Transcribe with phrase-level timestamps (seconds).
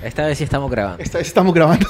[0.00, 1.02] Esta vez sí estamos grabando.
[1.02, 1.84] Esta vez estamos grabando.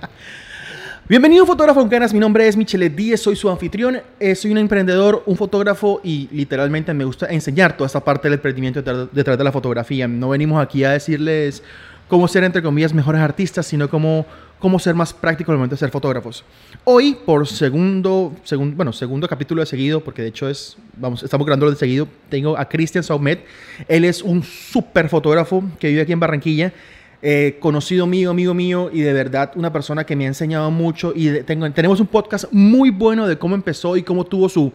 [1.08, 4.58] Bienvenido Fotógrafo en Canas, mi nombre es Michele Díez, soy su anfitrión, eh, soy un
[4.58, 9.44] emprendedor, un fotógrafo y literalmente me gusta enseñar toda esta parte del emprendimiento detrás de
[9.44, 10.06] la fotografía.
[10.06, 11.62] No venimos aquí a decirles
[12.06, 14.26] cómo ser, entre comillas, mejores artistas, sino cómo,
[14.64, 16.42] cómo ser más práctico al momento de ser fotógrafos.
[16.84, 21.46] Hoy, por segundo, segundo, bueno, segundo capítulo de seguido, porque de hecho es, vamos, estamos
[21.46, 23.44] grabando de seguido, tengo a Cristian Saumet.
[23.88, 26.72] Él es un súper fotógrafo que vive aquí en Barranquilla.
[27.20, 31.12] Eh, conocido mío, amigo mío, y de verdad una persona que me ha enseñado mucho.
[31.14, 34.72] Y de- tengo, tenemos un podcast muy bueno de cómo empezó y cómo tuvo su,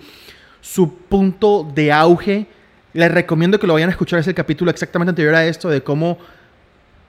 [0.62, 2.46] su punto de auge.
[2.94, 4.20] Les recomiendo que lo vayan a escuchar.
[4.20, 6.20] Es el capítulo exactamente anterior a esto de cómo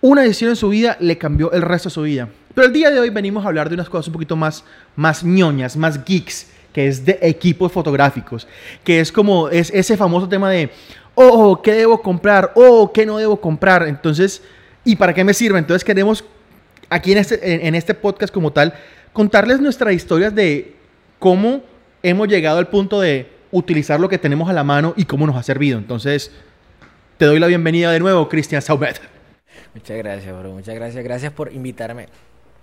[0.01, 2.29] una decisión en su vida le cambió el resto de su vida.
[2.55, 4.65] Pero el día de hoy venimos a hablar de unas cosas un poquito más,
[4.97, 8.47] más ñoñas, más geeks, que es de equipos fotográficos,
[8.85, 10.71] que es como es ese famoso tema de,
[11.15, 12.53] oh, ¿qué debo comprar?
[12.55, 13.87] Oh, ¿qué no debo comprar?
[13.87, 14.43] Entonces,
[14.85, 15.59] ¿y para qué me sirve?
[15.59, 16.25] Entonces queremos
[16.89, 18.75] aquí en este, en, este podcast como tal,
[19.13, 20.75] contarles nuestras historias de
[21.19, 21.63] cómo
[22.03, 25.37] hemos llegado al punto de utilizar lo que tenemos a la mano y cómo nos
[25.37, 25.79] ha servido.
[25.79, 26.33] Entonces,
[27.17, 29.20] te doy la bienvenida de nuevo, Cristian Saumet.
[29.75, 30.53] Muchas gracias, bro.
[30.53, 31.05] Muchas gracias.
[31.05, 32.07] Gracias por invitarme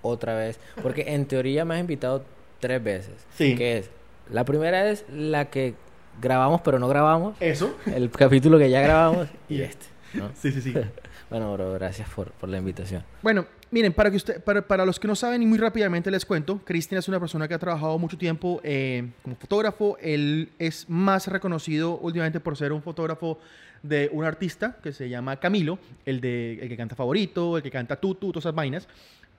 [0.01, 0.59] otra vez.
[0.81, 2.23] Porque en teoría me has invitado
[2.59, 3.13] tres veces.
[3.35, 3.55] Sí.
[3.55, 3.89] Que es,
[4.29, 5.75] la primera es la que
[6.21, 7.35] grabamos pero no grabamos.
[7.39, 7.75] Eso.
[7.85, 9.85] El capítulo que ya grabamos y este.
[10.13, 10.31] ¿no?
[10.35, 10.73] Sí, sí, sí.
[11.29, 13.03] Bueno, bro, gracias por, por la invitación.
[13.21, 16.25] Bueno, miren, para, que usted, para, para los que no saben y muy rápidamente les
[16.25, 19.97] cuento, Cristian es una persona que ha trabajado mucho tiempo eh, como fotógrafo.
[19.99, 23.39] Él es más reconocido últimamente por ser un fotógrafo
[23.83, 27.71] de un artista que se llama Camilo, el, de, el que canta Favorito, el que
[27.71, 28.87] canta Tutu, todas esas vainas.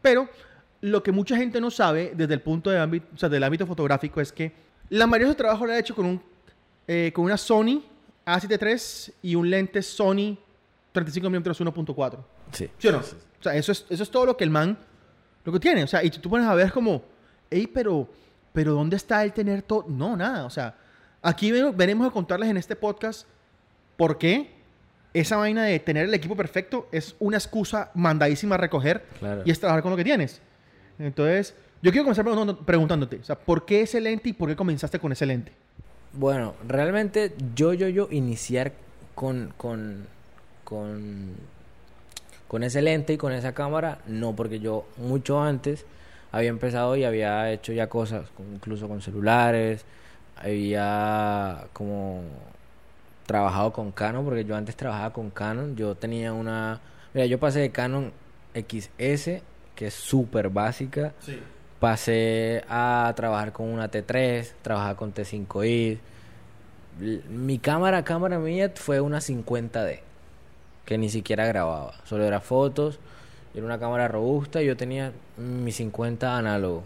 [0.02, 0.28] Pero
[0.80, 3.66] lo que mucha gente no sabe desde el punto de ámbito, o sea, del ámbito
[3.66, 4.52] fotográfico es que
[4.90, 6.22] la mayoría de su trabajo lo ha hecho con, un,
[6.86, 7.82] eh, con una Sony
[8.24, 10.38] A7 III y un lente Sony
[10.94, 12.18] 35mm 1.4.
[12.52, 12.70] Sí.
[12.78, 12.98] ¿Sí o no?
[12.98, 14.78] O sea, eso es, eso es todo lo que el man,
[15.44, 15.84] lo que tiene.
[15.84, 17.02] O sea, y tú pones a ver como,
[17.50, 18.08] hey, pero,
[18.52, 19.84] pero ¿dónde está el tener todo?
[19.88, 20.44] No, nada.
[20.44, 20.74] O sea,
[21.22, 23.26] aquí venimos a contarles en este podcast
[23.98, 24.48] por qué
[25.12, 29.42] esa vaina de tener el equipo perfecto es una excusa mandadísima a recoger Claro.
[29.44, 30.40] y es trabajar con lo que tienes.
[30.98, 32.24] Entonces, yo quiero comenzar
[32.64, 35.52] preguntándote, o sea, ¿por qué ese lente y por qué comenzaste con ese lente?
[36.12, 38.72] Bueno, realmente yo, yo, yo iniciar
[39.14, 40.06] con, con,
[40.64, 41.32] con,
[42.46, 45.84] con ese lente y con esa cámara, no, porque yo mucho antes
[46.30, 49.84] había empezado y había hecho ya cosas, incluso con celulares,
[50.36, 52.22] había como
[53.28, 56.80] trabajado con Canon, porque yo antes trabajaba con Canon, yo tenía una,
[57.14, 58.10] mira, yo pasé de Canon
[58.54, 59.42] XS,
[59.76, 61.38] que es súper básica, Sí.
[61.78, 65.98] Pasé a trabajar con una T3, trabajar con T5i.
[67.00, 70.00] L- Mi cámara, cámara mía fue una 50D,
[70.84, 72.98] que ni siquiera grababa, solo era fotos.
[73.54, 76.82] Era una cámara robusta y yo tenía mi 50 análogo.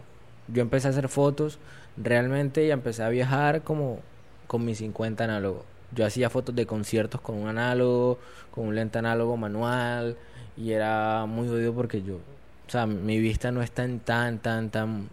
[0.49, 1.59] Yo empecé a hacer fotos
[1.97, 4.01] realmente y empecé a viajar como
[4.47, 5.65] con mi 50 análogo.
[5.95, 8.19] Yo hacía fotos de conciertos con un análogo,
[8.51, 10.17] con un lente análogo manual
[10.57, 14.71] y era muy jodido porque yo, o sea, mi vista no es tan, tan, tan,
[14.71, 15.09] tan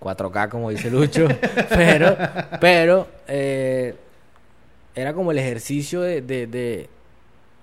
[0.00, 1.28] 4K como dice Lucho,
[1.68, 2.16] pero,
[2.60, 3.94] pero eh,
[4.94, 6.88] era como el ejercicio de, de, de,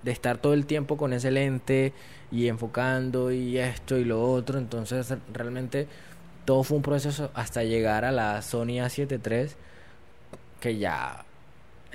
[0.02, 1.92] de estar todo el tiempo con ese lente
[2.30, 5.86] y enfocando y esto y lo otro, entonces realmente
[6.44, 9.54] todo fue un proceso hasta llegar a la Sony A7 III,
[10.60, 11.24] que ya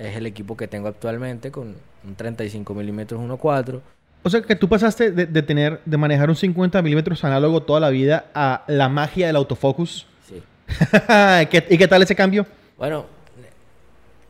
[0.00, 3.80] es el equipo que tengo actualmente con un 35 milímetros 1.4.
[4.22, 7.80] O sea que tú pasaste de, de tener, de manejar un 50 milímetros análogo toda
[7.80, 10.06] la vida a la magia del autofocus.
[10.28, 10.42] Sí.
[11.50, 12.46] ¿Qué- ¿Y qué tal ese cambio?
[12.76, 13.06] Bueno,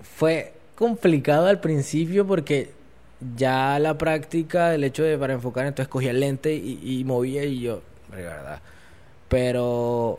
[0.02, 2.70] fue complicado al principio porque
[3.36, 7.44] ya la práctica, el hecho de para enfocar, entonces cogía el lente y, y movía
[7.44, 7.82] y yo,
[8.14, 8.60] de verdad.
[9.28, 10.18] Pero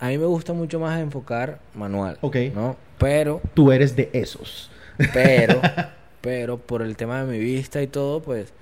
[0.00, 2.36] a mí me gusta mucho más enfocar manual, Ok.
[2.54, 2.76] ¿no?
[2.98, 4.70] Pero, Tú eres de esos.
[5.12, 5.60] pero,
[6.20, 8.52] pero por el tema de mi vista y todo, pues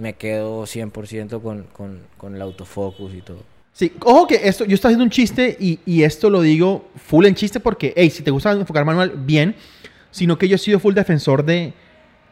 [0.00, 3.42] me quedo 100% con, con, con el autofocus y todo.
[3.72, 7.26] Sí, ojo que esto, yo estoy haciendo un chiste y, y esto lo digo full
[7.26, 9.54] en chiste porque, hey, si te gusta enfocar manual, bien,
[10.10, 11.74] sino que yo he sido full defensor de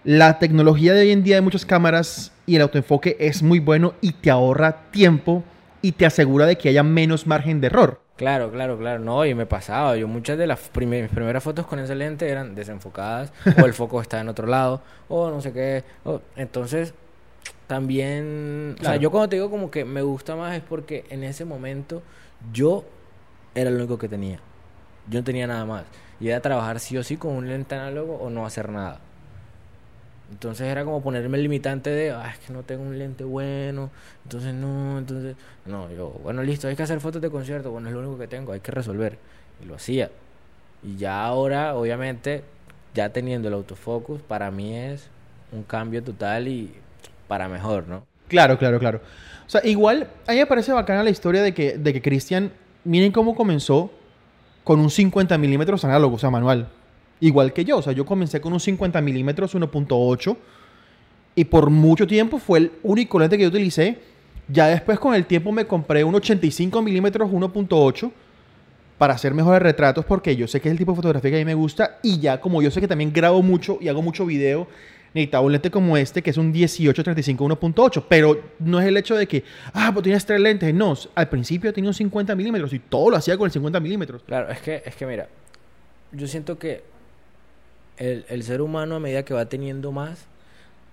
[0.05, 3.95] la tecnología de hoy en día de muchas cámaras y el autoenfoque es muy bueno
[4.01, 5.45] y te ahorra tiempo
[5.83, 8.01] y te asegura de que haya menos margen de error.
[8.17, 9.01] Claro, claro, claro.
[9.01, 9.97] No, y me pasaba.
[9.97, 13.75] Yo muchas de las primer- mis primeras fotos con ese lente eran desenfocadas, o el
[13.75, 15.83] foco estaba en otro lado, o no sé qué.
[16.05, 16.95] o- entonces,
[17.67, 18.77] también...
[18.81, 21.45] O sea, yo cuando te digo como que me gusta más es porque en ese
[21.45, 22.03] momento
[22.53, 22.85] yo
[23.55, 24.39] era lo único que tenía.
[25.09, 25.85] Yo no tenía nada más.
[26.21, 29.01] Y era trabajar sí o sí con un lente análogo o no hacer nada.
[30.31, 33.91] Entonces era como ponerme el limitante de, ah, es que no tengo un lente bueno,
[34.25, 35.37] entonces no, entonces,
[35.67, 38.27] no, yo, bueno, listo, hay que hacer fotos de concierto, bueno, es lo único que
[38.27, 39.19] tengo, hay que resolver.
[39.63, 40.11] Y lo hacía.
[40.83, 42.43] Y ya ahora, obviamente,
[42.95, 45.09] ya teniendo el autofocus, para mí es
[45.53, 46.75] un cambio total y
[47.29, 48.07] para mejor, ¿no?
[48.29, 49.01] Claro, claro, claro.
[49.47, 52.51] O sea, igual, a mí me parece bacana la historia de que, de que Cristian,
[52.85, 53.91] miren cómo comenzó
[54.65, 56.69] con un 50 milímetros análogo, o sea, manual.
[57.21, 60.37] Igual que yo, o sea, yo comencé con un 50 milímetros 1.8
[61.37, 63.99] y por mucho tiempo fue el único lente que yo utilicé.
[64.49, 68.11] Ya después con el tiempo me compré un 85 milímetros 1.8
[68.99, 71.41] para hacer mejores retratos porque yo sé que es el tipo de fotografía que a
[71.41, 74.27] mí me gusta y ya como yo sé que también grabo mucho y hago mucho
[74.27, 74.69] video,
[75.15, 79.17] necesitaba un lente como este que es un 1835 1.8, pero no es el hecho
[79.17, 82.79] de que, ah, pues tienes tres lentes, no, al principio tenía un 50 milímetros y
[82.81, 84.23] todo lo hacía con el 50 milímetros.
[84.27, 85.29] Claro, es que, es que mira,
[86.13, 86.83] yo siento que
[87.97, 90.27] el, el ser humano a medida que va teniendo más,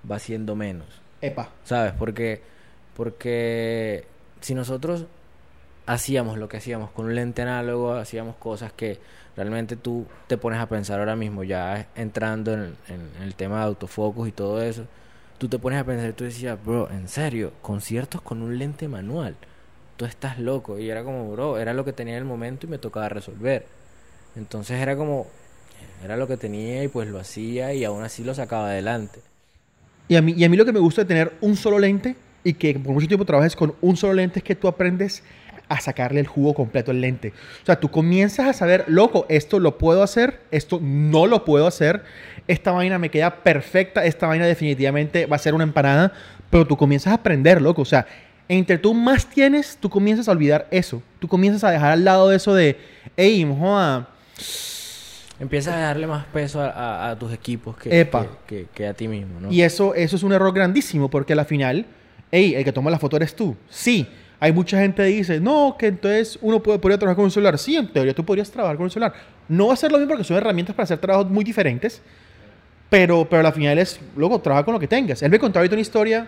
[0.10, 0.88] va siendo menos.
[1.22, 1.50] Epa.
[1.64, 1.94] ¿Sabes?
[1.94, 2.42] Porque,
[2.96, 4.06] porque
[4.42, 5.06] si nosotros
[5.86, 9.00] hacíamos lo que hacíamos con un lente análogo, hacíamos cosas que
[9.36, 13.64] realmente tú te pones a pensar ahora mismo, ya entrando en, en el tema de
[13.64, 14.86] autofocus y todo eso,
[15.38, 18.88] tú te pones a pensar y tú decías, bro, en serio, conciertos con un lente
[18.88, 19.36] manual,
[19.98, 20.78] tú estás loco.
[20.78, 23.66] Y era como, bro, era lo que tenía en el momento y me tocaba resolver.
[24.36, 25.28] Entonces era como,
[26.04, 29.20] era lo que tenía y pues lo hacía y aún así lo sacaba adelante.
[30.08, 32.16] Y a mí, y a mí lo que me gusta de tener un solo lente
[32.44, 35.24] y que por mucho tiempo trabajes con un solo lente es que tú aprendes
[35.70, 37.34] a sacarle el jugo completo al lente.
[37.64, 41.66] O sea, tú comienzas a saber, loco, esto lo puedo hacer, esto no lo puedo
[41.66, 42.04] hacer,
[42.48, 46.12] esta vaina me queda perfecta, esta vaina definitivamente va a ser una empanada,
[46.50, 47.84] pero tú comienzas a aprender, loco.
[47.84, 48.06] O sea,
[48.50, 51.02] entre tú más tienes, tú comienzas a olvidar eso.
[51.20, 52.78] Tú comienzas a dejar al lado eso de,
[53.16, 54.10] hey, joda.
[55.42, 58.28] Empiezas a darle más peso a, a- a tus equipos que, Epa.
[58.48, 59.52] que, que- que a ti mismo, ¿no?
[59.52, 61.86] Y eso, eso es un error grandísimo porque a la final,
[62.32, 63.56] hey, el que toma la foto eres tú.
[63.70, 64.08] Sí,
[64.40, 67.58] hay mucha gente que dice, no, que entonces uno puede, podría trabajar con un celular.
[67.58, 69.14] Sí, en teoría tú podrías trabajar con un celular.
[69.50, 72.02] No va a ser lo mismo porque son herramientas para hacer trabajos muy diferentes,
[72.90, 75.22] pero, pero a la final es, luego trabaja con lo que tengas.
[75.24, 76.28] Él me contó ahorita una historia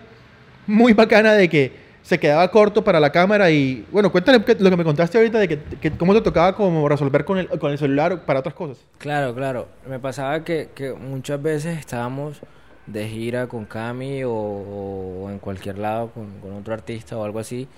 [0.66, 4.76] muy bacana de que se quedaba corto para la cámara y, bueno, cuéntale lo que
[4.76, 7.78] me contaste ahorita de que, que cómo te tocaba como resolver con el, con el
[7.78, 8.84] celular para otras cosas.
[8.98, 9.68] Claro, claro.
[9.88, 10.68] Me pasaba que,
[11.00, 12.40] muchas veces estábamos
[12.86, 17.68] de gira con Cami o, en cualquier lado con otro artista o algo así.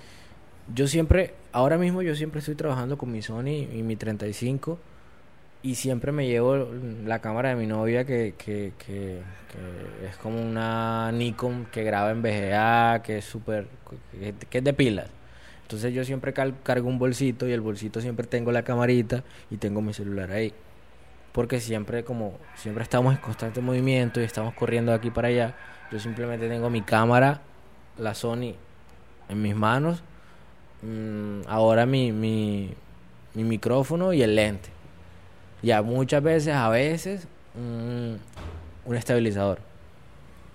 [0.75, 4.77] Yo siempre, ahora mismo yo siempre estoy trabajando con mi Sony y mi 35
[5.67, 6.65] y siempre me llevo
[7.03, 8.71] la cámara de mi novia que, que,
[10.09, 13.67] es como una Nikon que graba en VGA, que es súper,
[14.49, 15.09] que, es de pilas.
[15.63, 19.81] Entonces yo siempre cargo un bolsito y el bolsito siempre tengo la camarita y tengo
[19.81, 20.53] mi celular ahí.
[21.33, 25.53] Porque siempre como siempre estamos en constante movimiento y estamos corriendo de aquí para allá,
[25.91, 27.41] yo simplemente tengo mi cámara,
[27.97, 28.55] la Sony
[29.27, 30.01] en mis manos,
[30.81, 32.73] mm, ahora mi, mi,
[33.33, 34.76] mi micrófono y el lente.
[35.61, 38.15] Ya muchas veces, a veces, mm,
[38.89, 39.59] un estabilizador.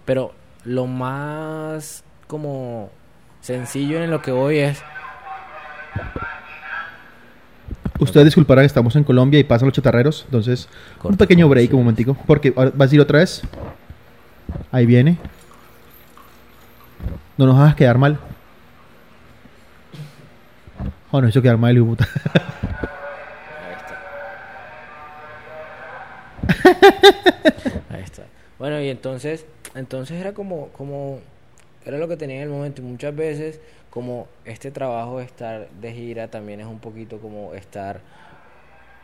[0.05, 0.33] Pero
[0.65, 2.91] lo más como
[3.41, 4.83] sencillo en lo que voy es
[8.03, 10.69] Ustedes disculparán, estamos en Colombia y pasan los chatarreros, entonces
[11.05, 11.73] un pequeño break, sí.
[11.73, 13.43] un momentico, porque ahora vas a ir otra vez.
[14.73, 15.19] Ahí viene.
[17.39, 18.19] No nos hagas quedar mal.
[21.13, 22.09] Oh, no hizo quedar mal, puta.
[27.91, 28.25] Ahí está.
[28.59, 31.21] Bueno, y entonces, entonces era como, como,
[31.85, 32.83] era lo que tenía en el momento.
[32.83, 33.61] Y muchas veces,
[33.91, 38.01] como este trabajo de estar de gira también es un poquito como estar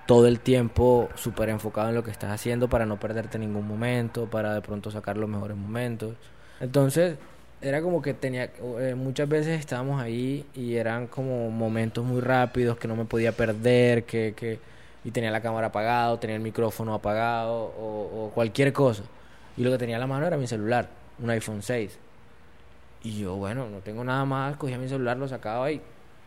[0.07, 4.27] todo el tiempo súper enfocado en lo que estás haciendo para no perderte ningún momento,
[4.31, 6.15] para de pronto sacar los mejores momentos.
[6.61, 7.19] Entonces,
[7.61, 12.79] era como que tenía, eh, muchas veces estábamos ahí y eran como momentos muy rápidos
[12.79, 14.59] que no me podía perder, que, que
[15.09, 19.05] y tenía la cámara apagado, tenía el micrófono apagado o, o cualquier cosa.
[19.57, 21.99] Y lo que tenía en la mano era mi celular, un iPhone 6.
[23.05, 25.81] Y yo, bueno, no tengo nada más, cogía mi celular, lo sacaba y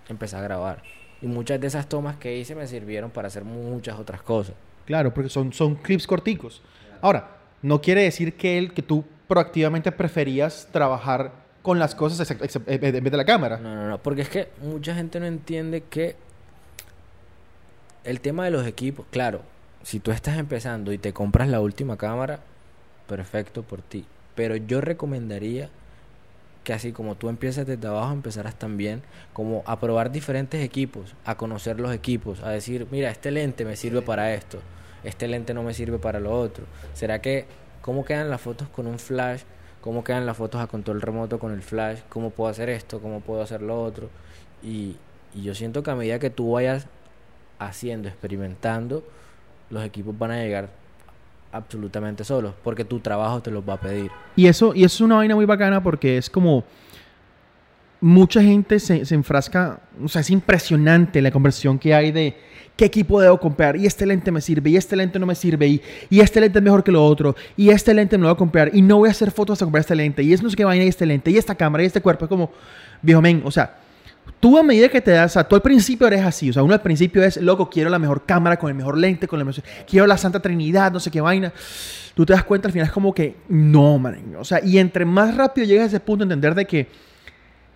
[0.09, 0.81] empecé a grabar.
[1.21, 4.55] Y muchas de esas tomas que hice me sirvieron para hacer muchas otras cosas.
[4.87, 6.63] Claro, porque son, son clips corticos.
[7.01, 12.81] Ahora, no quiere decir que, él, que tú proactivamente preferías trabajar con las cosas en
[12.81, 13.59] vez de la cámara.
[13.59, 16.15] No, no, no, porque es que mucha gente no entiende que
[18.03, 19.41] el tema de los equipos, claro,
[19.83, 22.39] si tú estás empezando y te compras la última cámara,
[23.07, 24.05] perfecto por ti.
[24.35, 25.69] Pero yo recomendaría
[26.63, 29.01] que así como tú empiezas desde abajo, empezaras también
[29.33, 33.75] como a probar diferentes equipos, a conocer los equipos, a decir, mira, este lente me
[33.75, 34.59] sirve para esto,
[35.03, 36.65] este lente no me sirve para lo otro.
[36.93, 37.45] ¿Será que
[37.81, 39.41] cómo quedan las fotos con un flash,
[39.81, 43.21] cómo quedan las fotos a control remoto con el flash, cómo puedo hacer esto, cómo
[43.21, 44.09] puedo hacer lo otro.
[44.61, 44.97] Y,
[45.33, 46.87] y yo siento que a medida que tú vayas
[47.61, 49.03] haciendo, experimentando,
[49.69, 50.69] los equipos van a llegar
[51.51, 54.11] absolutamente solos, porque tu trabajo te los va a pedir.
[54.35, 56.63] Y eso, y eso es una vaina muy bacana porque es como
[57.99, 62.35] mucha gente se, se enfrasca, o sea, es impresionante la conversión que hay de
[62.75, 65.67] qué equipo debo comprar, y este lente me sirve, y este lente no me sirve,
[65.67, 68.33] y, y este lente es mejor que lo otro, y este lente me lo voy
[68.33, 70.49] a comprar, y no voy a hacer fotos hasta comprar este lente, y es no
[70.49, 72.49] sé qué vaina, y este lente, y esta cámara, y este cuerpo, es como,
[73.03, 73.77] viejo men, o sea,
[74.41, 76.63] tú a medida que te das, o sea, tú al principio eres así, o sea,
[76.63, 79.45] uno al principio es, loco, quiero la mejor cámara con el mejor lente, con el
[79.45, 81.53] mejor, quiero la Santa Trinidad, no sé qué vaina.
[82.15, 85.05] Tú te das cuenta al final es como que, no, man, o sea, y entre
[85.05, 86.89] más rápido llegas a ese punto, entender de que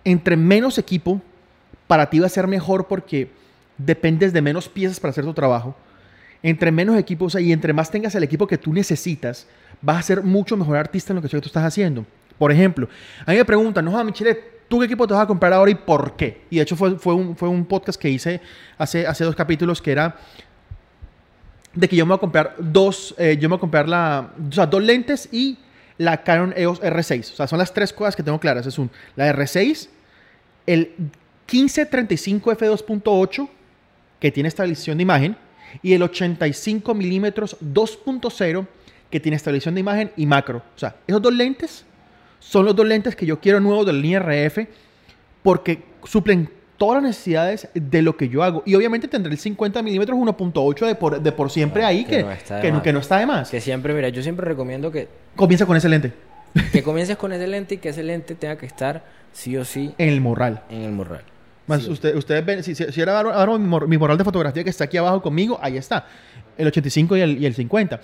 [0.04, 1.22] entre menos equipo,
[1.86, 3.30] para ti va a ser mejor porque
[3.78, 5.76] dependes de menos piezas para hacer tu trabajo.
[6.42, 9.46] Entre menos equipos, o sea, y entre más tengas el equipo que tú necesitas,
[9.80, 12.04] vas a ser mucho mejor artista en lo que tú estás haciendo.
[12.38, 12.88] Por ejemplo,
[13.24, 15.74] a mí me preguntan, no, Michelle, ¿tú qué equipo te vas a comprar ahora y
[15.74, 16.42] por qué?
[16.50, 18.40] Y de hecho fue, fue, un, fue un podcast que hice
[18.78, 20.16] hace, hace dos capítulos que era
[21.76, 24.32] de que yo me voy a comprar dos, eh, yo me voy a comprar la,
[24.48, 25.58] o sea, dos lentes y
[25.98, 27.32] la Canon EOS R6.
[27.32, 28.66] O sea, son las tres cosas que tengo claras.
[28.66, 29.88] Es un, la R6,
[30.66, 30.94] el
[31.52, 33.48] 1535 f2.8,
[34.18, 35.36] que tiene estabilización de imagen,
[35.82, 38.66] y el 85 milímetros 2.0,
[39.10, 40.62] que tiene estabilización de imagen y macro.
[40.74, 41.84] O sea, esos dos lentes
[42.38, 44.58] son los dos lentes que yo quiero nuevos de la línea RF
[45.42, 48.62] porque suplen todas las necesidades de lo que yo hago.
[48.66, 52.22] Y obviamente tendré el 50 milímetros 1.8 de por, de por siempre ahí, que, que,
[52.22, 53.50] no está que, no, que, no está de más.
[53.50, 55.08] Que siempre, mira, yo siempre recomiendo que...
[55.36, 56.12] Comienza con ese lente.
[56.72, 59.94] Que comiences con ese lente y que ese lente tenga que estar sí o sí...
[59.98, 60.62] En el morral.
[60.70, 61.22] En el morral.
[61.66, 61.90] Más, Sí.
[61.90, 64.62] usted, ustedes ven, si, si, si era ahora, ahora mi, mor- mi moral de fotografía
[64.62, 66.06] que está aquí abajo conmigo, ahí está.
[66.58, 68.00] El 85 y el, y el 50.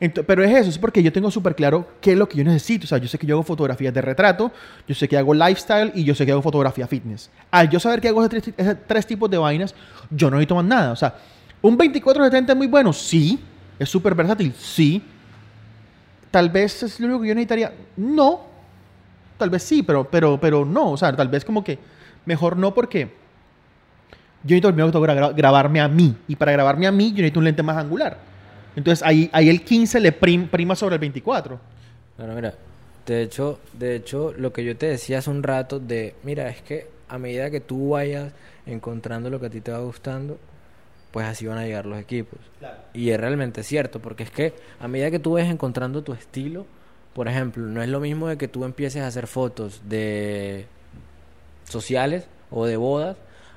[0.00, 2.44] Ento- pero es eso, es porque yo tengo súper claro qué es lo que yo
[2.44, 2.84] necesito.
[2.84, 4.52] O sea, yo sé que yo hago fotografías de retrato,
[4.86, 7.30] yo sé que hago lifestyle y yo sé que hago fotografía fitness.
[7.50, 9.74] Al yo saber que hago esos tres, esos tres tipos de vainas,
[10.10, 10.92] yo no necesito más nada.
[10.92, 11.14] O sea,
[11.62, 13.38] un 24-70 es muy bueno, sí.
[13.78, 15.02] Es súper versátil, sí.
[16.30, 17.72] Tal vez es lo único que yo necesitaría.
[17.96, 18.40] No.
[19.38, 20.92] Tal vez sí, pero, pero, pero no.
[20.92, 21.78] O sea, tal vez como que
[22.24, 23.10] mejor no porque
[24.46, 26.14] yo necesito primero que todo gra- grabarme a mí.
[26.28, 28.16] Y para grabarme a mí, yo necesito un lente más angular.
[28.76, 31.58] Entonces ahí, ahí el 15 le prim- prima sobre el 24.
[32.18, 32.54] Bueno, mira,
[33.06, 36.60] de hecho, de hecho, lo que yo te decía hace un rato de, mira, es
[36.62, 38.32] que a medida que tú vayas
[38.66, 40.38] encontrando lo que a ti te va gustando,
[41.12, 42.38] pues así van a llegar los equipos.
[42.92, 46.66] Y es realmente cierto, porque es que a medida que tú vayas encontrando tu estilo,
[47.14, 50.66] por ejemplo, no es lo mismo de que tú empieces a hacer fotos de
[51.68, 53.16] sociales o de bodas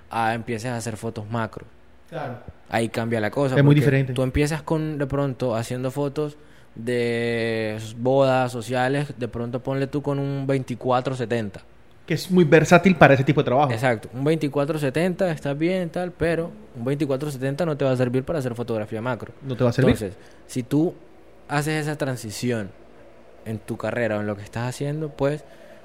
[0.09, 1.65] a empieces a hacer fotos macro.
[2.09, 2.39] Claro.
[2.69, 3.55] Ahí cambia la cosa.
[3.55, 4.13] Es muy diferente.
[4.13, 6.37] Tú empiezas con, de pronto, haciendo fotos
[6.75, 11.61] de bodas sociales, de pronto ponle tú con un 24-70.
[12.05, 13.71] Que es muy versátil para ese tipo de trabajo.
[13.71, 18.39] Exacto, un 24-70 está bien, tal, pero un 24-70 no te va a servir para
[18.39, 19.33] hacer fotografía macro.
[19.43, 19.93] No te va a servir.
[19.93, 20.95] Entonces, si tú
[21.47, 22.71] haces esa transición
[23.45, 25.43] en tu carrera o en lo que estás haciendo, pues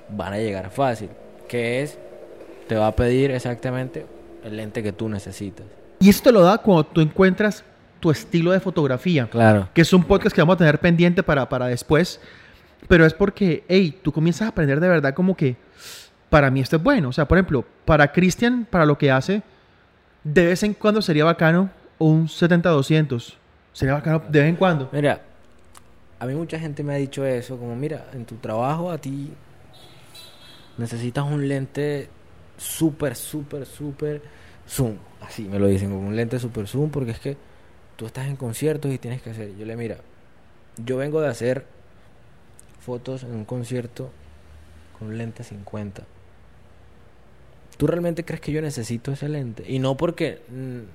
[0.08, 1.10] van a llegar fácil.
[1.48, 1.98] Que es,
[2.66, 4.06] te va a pedir exactamente
[4.42, 5.66] el lente que tú necesitas.
[6.00, 7.64] Y esto te lo da cuando tú encuentras
[8.00, 9.26] tu estilo de fotografía.
[9.28, 9.68] Claro.
[9.72, 12.20] Que es un podcast que vamos a tener pendiente para, para después.
[12.88, 15.56] Pero es porque, hey, tú comienzas a aprender de verdad como que
[16.28, 17.08] para mí esto es bueno.
[17.08, 19.42] O sea, por ejemplo, para Cristian, para lo que hace,
[20.22, 23.34] de vez en cuando sería bacano un 70-200.
[23.72, 24.90] Sería bacano de vez en cuando.
[24.92, 25.22] Mira,
[26.18, 29.32] a mí mucha gente me ha dicho eso, como mira, en tu trabajo a ti
[30.76, 32.08] necesitas un lente
[32.56, 34.22] súper, súper, súper
[34.68, 34.96] zoom.
[35.20, 37.36] Así me lo dicen, como un lente súper zoom, porque es que
[37.96, 39.56] tú estás en conciertos y tienes que hacer.
[39.56, 39.98] Yo le mira,
[40.76, 41.66] yo vengo de hacer
[42.80, 44.10] fotos en un concierto
[44.98, 46.04] con un lente 50.
[47.76, 49.64] ¿Tú realmente crees que yo necesito ese lente?
[49.66, 50.42] Y no porque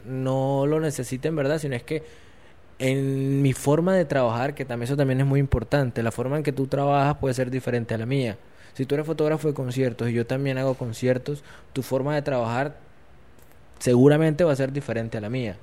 [0.06, 2.04] no lo necesite en verdad, sino es que
[2.78, 6.44] en mi forma de trabajar, que también eso también es muy importante, la forma en
[6.44, 8.38] que tú trabajas puede ser diferente a la mía.
[8.74, 12.76] Si tú eres fotógrafo de conciertos y yo también hago conciertos, tu forma de trabajar
[13.80, 15.56] seguramente va a ser diferente a la mía.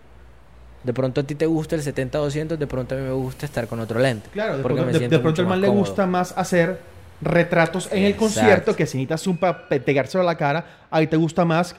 [0.84, 3.66] De pronto a ti te gusta el 70-200, de pronto a mí me gusta estar
[3.66, 4.28] con otro lente.
[4.32, 6.78] Claro, de porque pronto, me de- siento de pronto al man le gusta más hacer
[7.20, 10.64] retratos en el concierto que si necesitas zoom para pe- pegárselo a la cara.
[10.90, 11.74] Ahí te gusta más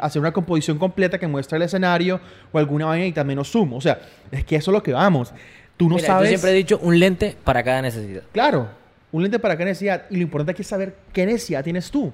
[0.00, 2.20] hacer una composición completa que muestra el escenario
[2.52, 3.72] o alguna vaina y también menos zoom.
[3.74, 4.00] O sea,
[4.32, 5.32] es que eso es lo que vamos.
[5.76, 6.24] Tú no Mira, sabes.
[6.28, 8.22] Yo siempre he dicho un lente para cada necesidad.
[8.32, 8.68] Claro,
[9.14, 10.06] un lente para qué necesidad.
[10.10, 12.12] Y lo importante es saber qué necesidad tienes tú.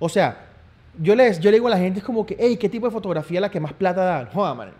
[0.00, 0.48] O sea,
[1.00, 2.92] yo le, yo le digo a la gente, es como que, hey, ¿qué tipo de
[2.92, 4.26] fotografía es la que más plata da?
[4.26, 4.72] Joda, man.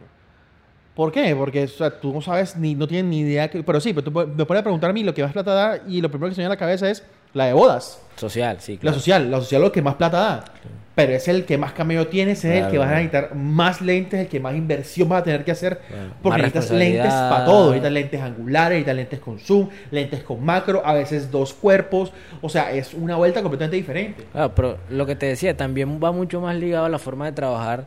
[0.96, 1.34] ¿Por qué?
[1.36, 3.48] Porque o sea, tú no sabes, ni, no tienes ni idea.
[3.48, 5.80] Que, pero sí, pero tú me puedes preguntar a mí lo que más plata da
[5.86, 8.00] y lo primero que se me viene a la cabeza es la de bodas.
[8.16, 8.96] Social, sí, La claro.
[8.98, 10.44] social, la social es lo que más plata da.
[10.94, 14.20] Pero es el que más camello tienes, es el que vas a necesitar más lentes,
[14.20, 15.78] el que más inversión vas a tener que hacer.
[15.88, 16.10] Claro.
[16.22, 17.66] Porque necesitas lentes para todo.
[17.70, 22.12] Necesitas lentes angulares, necesitas lentes con zoom, lentes con macro, a veces dos cuerpos.
[22.42, 24.26] O sea, es una vuelta completamente diferente.
[24.32, 27.32] Claro, pero lo que te decía, también va mucho más ligado a la forma de
[27.32, 27.86] trabajar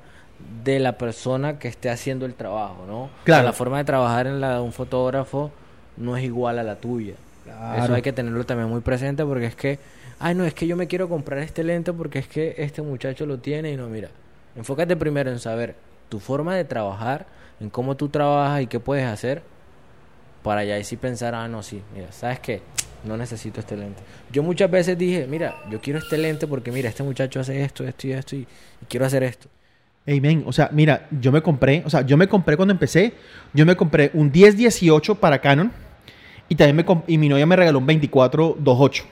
[0.63, 3.03] de la persona que esté haciendo el trabajo, ¿no?
[3.03, 3.43] O sea, Claro.
[3.45, 5.51] la forma de trabajar en la de un fotógrafo
[5.97, 7.13] no es igual a la tuya.
[7.43, 7.83] Claro.
[7.83, 9.79] Eso hay que tenerlo también muy presente porque es que,
[10.19, 13.25] ay, no, es que yo me quiero comprar este lente porque es que este muchacho
[13.25, 14.09] lo tiene y no, mira,
[14.55, 15.75] enfócate primero en saber
[16.09, 17.25] tu forma de trabajar,
[17.59, 19.41] en cómo tú trabajas y qué puedes hacer
[20.43, 22.61] para ya ahí sí pensar, ah, no, sí, mira, ¿sabes qué?
[23.05, 24.01] No necesito este lente.
[24.31, 27.85] Yo muchas veces dije, mira, yo quiero este lente porque mira, este muchacho hace esto,
[27.85, 29.47] esto y esto y, y quiero hacer esto.
[30.05, 30.43] Amen.
[30.45, 33.13] O sea, mira, yo me compré, o sea, yo me compré cuando empecé,
[33.53, 35.71] yo me compré un 1018 para Canon
[36.49, 39.03] y también me y mi novia me regaló un 2428.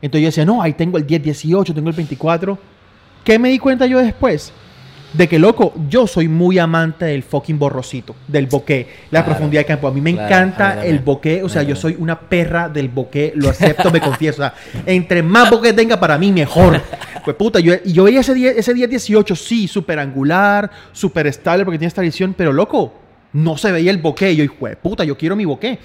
[0.00, 2.58] Entonces yo decía, no, ahí tengo el 1018, tengo el 24.
[3.24, 4.52] ¿Qué me di cuenta yo después?
[5.12, 9.24] De que, loco, yo soy muy amante del fucking borrosito, del bokeh, la Claro.
[9.24, 9.88] profundidad de campo.
[9.88, 12.88] A mí me Claro, encanta mí el bokeh, o sea, yo soy una perra del
[12.90, 14.42] bokeh, lo acepto, me confieso.
[14.42, 16.80] O sea, entre más bokeh tenga para mí, mejor.
[17.24, 21.78] Pues puta, yo, yo veía ese 10, ese 1018, sí, súper angular, súper estable porque
[21.78, 22.92] tiene esta edición, pero loco,
[23.32, 24.36] no se veía el bokeh.
[24.36, 25.78] Yo, hijo de puta, yo quiero mi bokeh.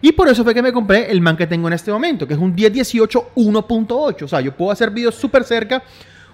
[0.00, 2.34] Y por eso fue que me compré el man que tengo en este momento, que
[2.34, 4.22] es un 1018 1.8.
[4.22, 5.82] O sea, yo puedo hacer videos súper cerca,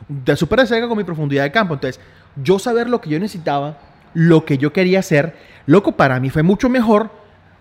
[0.09, 1.75] de súper cerca con mi profundidad de campo.
[1.75, 2.01] Entonces,
[2.43, 3.79] yo saber lo que yo necesitaba,
[4.15, 5.35] lo que yo quería hacer,
[5.67, 7.11] loco, para mí fue mucho mejor.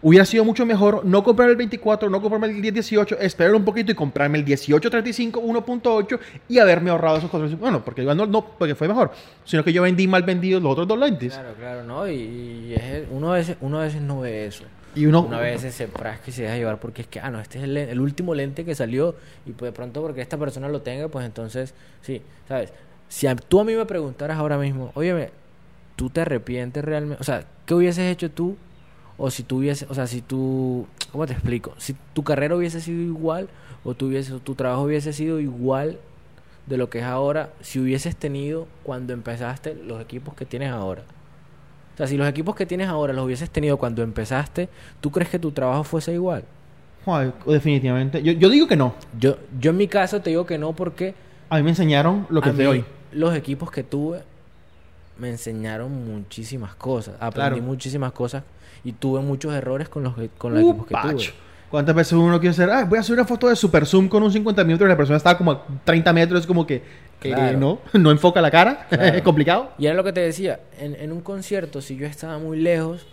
[0.06, 3.94] Hubiera sido mucho mejor no comprar el 24, no comprarme el 1018, esperar un poquito
[3.94, 6.20] y comprarme el 1835 1.8
[6.50, 7.58] y haberme ahorrado esos costos.
[7.58, 9.12] Bueno, porque no, no porque fue mejor,
[9.46, 11.32] sino que yo vendí mal vendidos los otros dos lentes.
[11.34, 12.06] Claro, claro, ¿no?
[12.10, 14.66] Y, y es- uno, a veces, uno a veces no ve eso.
[15.24, 17.64] Una vez se frasca y se deja llevar porque es que, ah, no, este es
[17.64, 21.08] el, el último lente que salió y pues de pronto porque esta persona lo tenga,
[21.08, 22.72] pues entonces, sí, ¿sabes?
[23.10, 25.30] Si a- tú a mí me preguntaras ahora mismo, óyeme,
[25.96, 27.20] ¿tú te arrepientes realmente?
[27.22, 28.56] O sea, ¿qué hubieses hecho tú?
[29.17, 31.74] O si tú hubiese, o sea, si tú, ¿cómo te explico?
[31.78, 33.48] Si tu carrera hubiese sido igual
[33.84, 36.00] o tu, hubiese, tu trabajo hubiese sido igual
[36.65, 41.04] de lo que es ahora, si hubieses tenido cuando empezaste los equipos que tienes ahora.
[41.93, 44.67] O sea, si los equipos que tienes ahora los hubieses tenido cuando empezaste,
[44.99, 46.43] ¿tú crees que tu trabajo fuese igual?
[47.06, 48.23] Joder, definitivamente.
[48.23, 48.95] Yo, yo digo que no.
[49.19, 51.13] Yo, yo en mi caso te digo que no porque
[51.49, 52.86] A mí me enseñaron lo que a mí hoy.
[53.12, 54.21] los equipos que tuve
[55.19, 57.15] me enseñaron muchísimas cosas.
[57.19, 57.63] Aprendí Claro.
[57.63, 58.43] muchísimas cosas
[58.84, 61.34] y tuve muchos errores con los, con los Uh, equipos que tuve.
[61.69, 62.69] ¿Cuántas veces uno quiere hacer?
[62.69, 64.97] Ah, voy a hacer una foto de super zoom con un 50 minutos y la
[64.97, 66.41] persona estaba como a 30 metros.
[66.41, 66.84] Es como que,
[67.32, 68.88] eh, no, no enfoca la cara.
[68.90, 69.18] Claro.
[69.18, 69.72] es complicado.
[69.78, 73.06] Y era lo que te decía, en, en un concierto, si yo estaba muy lejos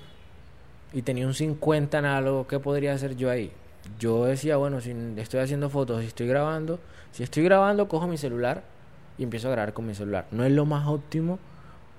[0.93, 3.51] y tenía un 50 análogo, ¿qué podría hacer yo ahí?
[3.99, 6.79] Yo decía, bueno, si estoy haciendo fotos, si estoy grabando,
[7.13, 8.63] si estoy grabando, cojo mi celular
[9.19, 10.27] y empiezo a grabar con mi celular.
[10.31, 11.39] No es lo más óptimo,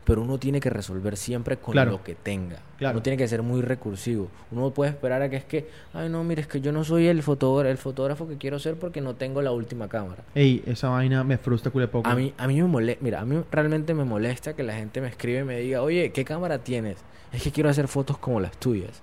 [0.03, 1.91] pero uno tiene que resolver siempre con Claro.
[1.91, 2.57] lo que tenga.
[2.79, 2.95] Claro.
[2.95, 4.29] Uno tiene que ser muy recursivo.
[4.51, 7.07] Uno puede esperar a que es que, ay no, mire, es que yo no soy
[7.07, 10.23] el fotógrafo, el fotógrafo que quiero ser porque no tengo la última cámara.
[10.33, 12.09] Ey, esa vaina me frustra cule poco.
[12.09, 14.99] A mí, a mí me molesta, mira, a mí realmente me molesta que la gente
[15.01, 16.97] me escribe y me diga, oye, ¿qué cámara tienes?
[17.31, 19.01] Es que quiero hacer fotos como las tuyas.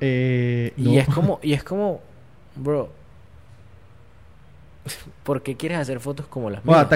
[0.00, 2.00] Eh, Y es como, y es como,
[2.56, 2.90] bro,
[5.24, 6.86] ¿por qué quieres hacer fotos como las mías?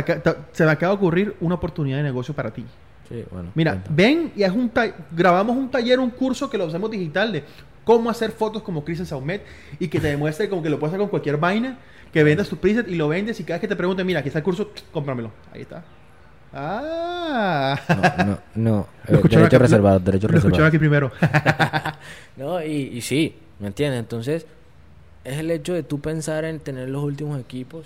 [0.53, 2.65] se me acaba de ocurrir una oportunidad de negocio para ti.
[3.11, 3.97] Sí, bueno, Mira, cuéntame.
[3.97, 7.45] ven y es un ta- grabamos un taller, un curso que lo hacemos digital de
[7.85, 9.45] cómo hacer fotos como Chris en Saumet
[9.79, 11.77] y que te demuestre como que lo puedes hacer con cualquier vaina,
[12.13, 14.29] que vendas tu preset y lo vendes y cada vez que te pregunten, mira, aquí
[14.29, 15.31] está el curso, cómpramelo.
[15.53, 15.83] Ahí está.
[16.53, 17.79] Ah.
[17.89, 18.87] No, no, no.
[19.09, 20.65] Eh, derecho reservado, lo- derecho lo reservado.
[20.67, 21.11] aquí primero.
[22.37, 24.01] No, y, y sí, ¿me entiendes?
[24.01, 24.47] Entonces,
[25.25, 27.85] es el hecho de tú pensar en tener los últimos equipos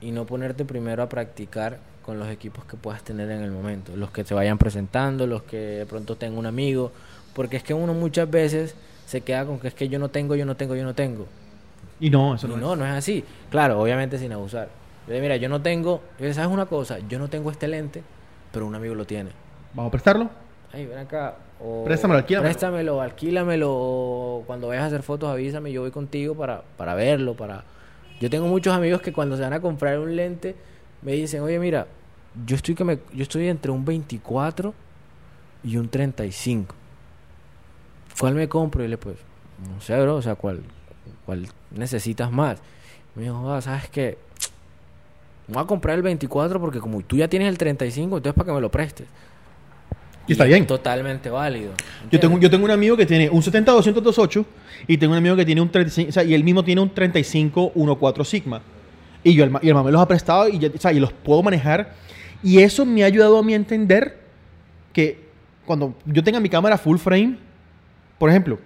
[0.00, 1.78] y no ponerte primero a practicar
[2.10, 3.94] con los equipos que puedas tener en el momento.
[3.94, 6.90] Los que se vayan presentando, los que de pronto tenga un amigo.
[7.34, 8.74] Porque es que uno muchas veces
[9.06, 11.28] se queda con que es que yo no tengo, yo no tengo, yo no tengo.
[12.00, 12.78] Y no, eso Y no, no, es.
[12.80, 13.24] no es así.
[13.48, 14.70] Claro, obviamente sin abusar.
[15.06, 16.98] Yo Mira, yo no tengo, ¿sabes una cosa?
[17.08, 18.02] Yo no tengo este lente,
[18.50, 19.30] pero un amigo lo tiene.
[19.72, 20.28] Vamos a prestarlo.
[20.72, 21.36] Ay, ven acá.
[21.60, 22.50] O Préstamelo, alquílamelo.
[22.50, 23.68] Préstamelo, alquílamelo.
[23.70, 25.70] o cuando vayas a hacer fotos, avísame.
[25.70, 27.34] Yo voy contigo para, para verlo.
[27.34, 27.62] para
[28.20, 30.56] Yo tengo muchos amigos que cuando se van a comprar un lente
[31.02, 31.86] me dicen, oye, mira,
[32.46, 34.72] yo estoy, que me, yo estoy entre un 24
[35.64, 36.74] y un 35.
[38.18, 38.84] ¿Cuál me compro?
[38.84, 39.16] Y le pues,
[39.74, 40.60] no sé, bro, o sea, ¿cuál,
[41.26, 42.58] cuál necesitas más?
[43.14, 44.18] Me dijo, ah, ¿sabes qué?
[45.48, 48.52] Voy a comprar el 24 porque como tú ya tienes el 35, entonces para que
[48.52, 49.06] me lo prestes.
[50.28, 50.64] Y está bien.
[50.66, 51.72] Totalmente válido.
[52.10, 54.44] Yo tengo, yo tengo un amigo que tiene un 70-200-28
[54.86, 56.94] y tengo un amigo que tiene un 35, o sea, y él mismo tiene un
[56.94, 58.62] 35-14 Sigma.
[59.24, 61.00] Y yo, el, y el mamá me los ha prestado y, ya- o sea, y
[61.00, 61.94] los puedo manejar.
[62.42, 64.18] Y eso me ha ayudado a mí a entender
[64.92, 65.18] que
[65.66, 67.36] cuando yo tenga mi cámara full frame,
[68.18, 68.58] por ejemplo,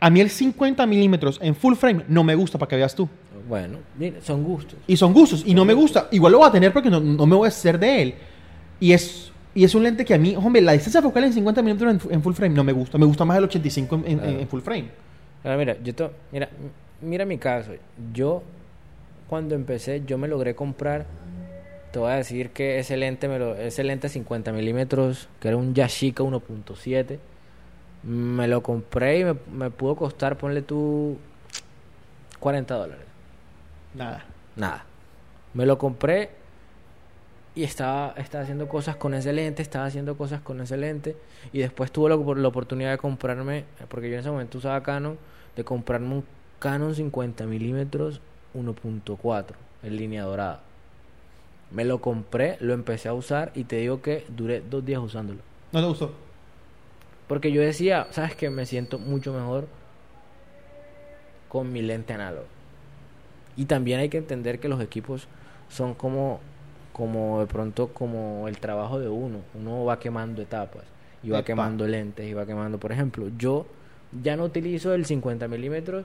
[0.00, 3.08] a mí el 50 milímetros en full frame no me gusta para que veas tú.
[3.48, 3.78] Bueno,
[4.22, 4.78] son gustos.
[4.86, 5.42] Y son gustos.
[5.46, 6.08] Y no me gusta.
[6.12, 8.14] Igual lo voy a tener porque no, no me voy a hacer de él.
[8.80, 11.62] Y es, y es un lente que a mí, hombre, la distancia focal en 50
[11.62, 12.98] milímetros en, fu- en full frame no me gusta.
[12.98, 14.86] Me gusta más el 85 en, en- en full frame.
[15.44, 16.48] Ahora, mira, yo to- mira,
[17.00, 17.72] mira mi caso.
[18.12, 18.42] Yo,
[19.28, 21.06] cuando empecé, yo me logré comprar.
[21.92, 25.56] Te voy a decir que ese lente, me lo, ese lente 50 milímetros, que era
[25.58, 27.18] un Yashica 1.7,
[28.04, 31.18] me lo compré y me, me pudo costar, ponle tú,
[32.40, 33.04] 40 dólares.
[33.94, 34.24] Nada.
[34.56, 34.84] Nada.
[35.54, 36.30] Me lo compré
[37.54, 41.16] y estaba, estaba haciendo cosas con ese lente, estaba haciendo cosas con ese lente.
[41.52, 45.18] Y después tuve la, la oportunidad de comprarme, porque yo en ese momento usaba Canon,
[45.54, 46.24] de comprarme un
[46.58, 48.20] Canon 50 milímetros
[48.54, 49.44] 1.4
[49.82, 50.62] en línea dorada.
[51.72, 55.40] Me lo compré, lo empecé a usar y te digo que duré dos días usándolo.
[55.72, 56.12] ¿No te gustó?
[57.28, 58.50] Porque yo decía, ¿sabes qué?
[58.50, 59.66] Me siento mucho mejor
[61.48, 62.46] con mi lente análogo.
[63.56, 65.28] Y también hay que entender que los equipos
[65.68, 66.40] son como,
[66.92, 69.38] como de pronto como el trabajo de uno.
[69.54, 70.84] Uno va quemando etapas
[71.22, 71.46] y va Epa.
[71.46, 72.78] quemando lentes y va quemando.
[72.78, 73.66] Por ejemplo, yo
[74.22, 76.04] ya no utilizo el 50 milímetros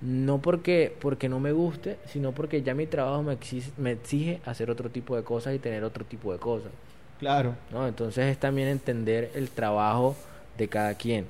[0.00, 4.40] no porque, porque no me guste, sino porque ya mi trabajo me exige, me exige
[4.46, 6.70] hacer otro tipo de cosas y tener otro tipo de cosas.
[7.18, 7.54] Claro.
[7.70, 7.86] ¿no?
[7.86, 10.16] Entonces es también entender el trabajo
[10.56, 11.26] de cada quien.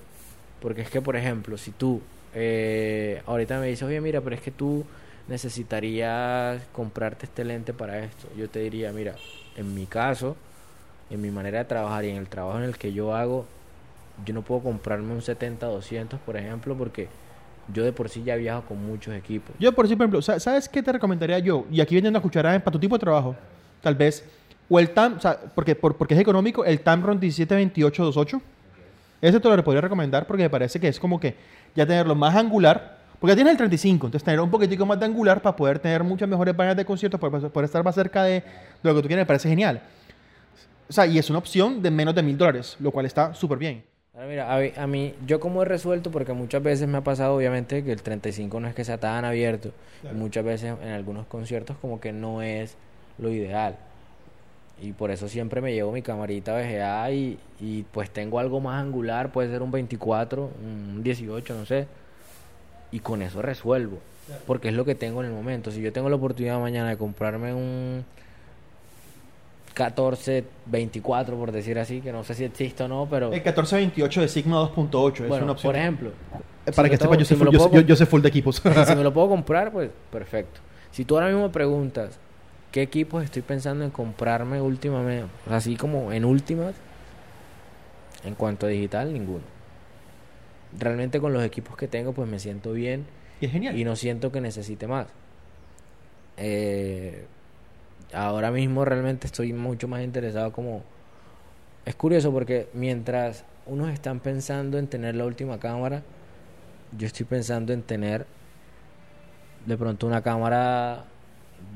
[0.60, 2.00] Porque es que, por ejemplo, si tú
[2.34, 4.84] eh, ahorita me dices, oye, mira, pero es que tú
[5.26, 8.28] necesitarías comprarte este lente para esto.
[8.36, 9.16] Yo te diría, mira,
[9.56, 10.36] en mi caso,
[11.10, 13.46] en mi manera de trabajar y en el trabajo en el que yo hago,
[14.24, 17.08] yo no puedo comprarme un 70-200, por ejemplo, porque
[17.72, 19.54] yo de por sí ya viajo con muchos equipos.
[19.58, 21.66] Yo, por ejemplo, sa- ¿sabes qué te recomendaría yo?
[21.70, 23.36] Y aquí vendiendo una cucharada para tu tipo de trabajo.
[23.82, 24.24] Tal vez.
[24.68, 28.40] O el TAM, o sea, porque, por- porque es económico, el Tamron 172828.
[29.22, 31.34] Ese te lo podría recomendar porque me parece que es como que
[31.74, 32.98] ya tenerlo más angular.
[33.18, 36.26] Porque tienes el 35, entonces tener un poquitico más de angular para poder tener muchas
[36.26, 38.44] mejores vainas de conciertos, para poder estar más cerca de, de
[38.82, 39.82] lo que tú quieres, me parece genial.
[40.88, 43.58] O sea, y es una opción de menos de mil dólares, lo cual está súper
[43.58, 43.84] bien.
[44.20, 47.00] Ahora mira, a, mí- a mí, yo como he resuelto, porque muchas veces me ha
[47.00, 49.72] pasado, obviamente, que el 35 no es que sea tan abierto.
[50.02, 50.14] Claro.
[50.18, 52.76] Muchas veces en algunos conciertos como que no es
[53.16, 53.76] lo ideal.
[54.82, 58.82] Y por eso siempre me llevo mi camarita VGA y, y pues tengo algo más
[58.82, 61.86] angular, puede ser un 24, un 18, no sé.
[62.90, 64.00] Y con eso resuelvo.
[64.46, 65.70] Porque es lo que tengo en el momento.
[65.70, 68.04] Si yo tengo la oportunidad mañana de comprarme un
[69.84, 73.28] 14, 24, por decir así, que no sé si existe o no, pero...
[73.28, 75.72] El 1428 de Sigma 2.8 es Bueno, una opción.
[75.72, 76.10] por ejemplo,
[76.66, 78.56] Eh, Para si que sepa, yo, si yo, yo- sé full de equipos.
[78.86, 80.60] si me lo puedo comprar, pues perfecto.
[80.90, 82.18] Si tú ahora mismo me preguntas
[82.72, 86.74] qué equipos estoy pensando en comprarme últimamente, así como en últimas,
[88.22, 89.44] en cuanto a digital, ninguno.
[90.78, 93.06] Realmente con los equipos que tengo, pues me siento bien
[93.40, 93.78] y es genial.
[93.78, 95.06] y no siento que necesite más.
[96.36, 97.24] Eh,
[98.12, 100.82] ahora mismo realmente estoy mucho más interesado como...
[101.84, 106.02] Es curioso porque mientras unos están pensando en tener la última cámara,
[106.96, 108.26] yo estoy pensando en tener
[109.66, 111.04] de pronto una cámara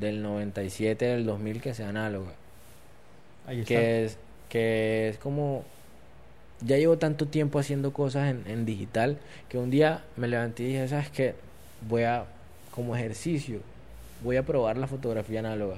[0.01, 2.33] del 97, del 2000 que sea análoga.
[3.47, 3.69] Ahí está.
[3.69, 4.19] Que es,
[4.49, 5.65] que es como...
[6.61, 9.19] Ya llevo tanto tiempo haciendo cosas en, en digital
[9.49, 11.35] que un día me levanté y dije, ¿sabes qué?
[11.89, 12.25] Voy a,
[12.71, 13.61] como ejercicio,
[14.23, 15.77] voy a probar la fotografía análoga.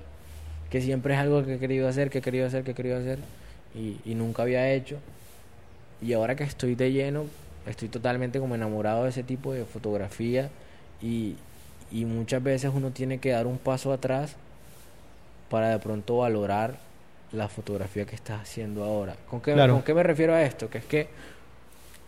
[0.76, 2.98] Que siempre es algo que he querido hacer, que he querido hacer, que he querido
[2.98, 3.18] hacer
[3.74, 4.98] y, y nunca había hecho.
[6.02, 7.24] Y ahora que estoy de lleno,
[7.66, 10.50] estoy totalmente como enamorado de ese tipo de fotografía
[11.00, 11.36] y,
[11.90, 14.36] y muchas veces uno tiene que dar un paso atrás
[15.48, 16.76] para de pronto valorar
[17.32, 19.16] la fotografía que estás haciendo ahora.
[19.30, 19.72] ¿Con qué, Claro.
[19.72, 20.68] ¿Con qué me refiero a esto?
[20.68, 21.08] Que es que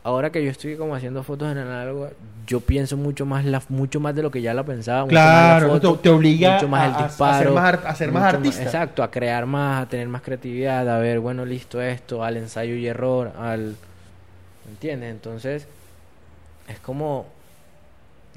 [0.09, 2.09] ahora que yo estoy como haciendo fotos en análogo,
[2.47, 5.05] yo pienso mucho más la, mucho más de lo que ya la pensaba.
[5.05, 7.65] mucho más la Claro, foto, te, obliga mucho más a, el a disparo, ser más,
[7.65, 8.63] ar- a ser más artista.
[8.63, 12.75] exacto, a crear más, a tener más creatividad, a ver, bueno, listo esto, al ensayo
[12.75, 13.77] y error, al...
[14.71, 15.11] ¿Entiendes?
[15.11, 15.67] Entonces,
[16.69, 17.27] es como...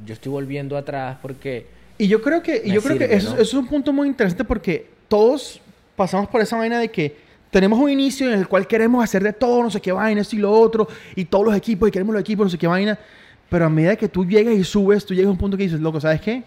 [0.06, 1.68] Yo estoy volviendo atrás porque...
[1.98, 3.34] Y yo creo que, y yo creo que eso, ¿no?
[3.36, 5.62] eso es un punto muy interesante porque todos
[5.96, 7.16] pasamos por esa vaina de que
[7.52, 10.36] tenemos un inicio en el cual queremos hacer de todo, no sé qué vaina, esto
[10.36, 12.98] y lo otro, y todos los equipos, y queremos los equipos, no sé qué vaina.
[13.50, 15.82] Pero a medida que tú llegas y subes, tú llegas a un punto que dices,
[15.82, 16.44] loco, ¿sabes qué?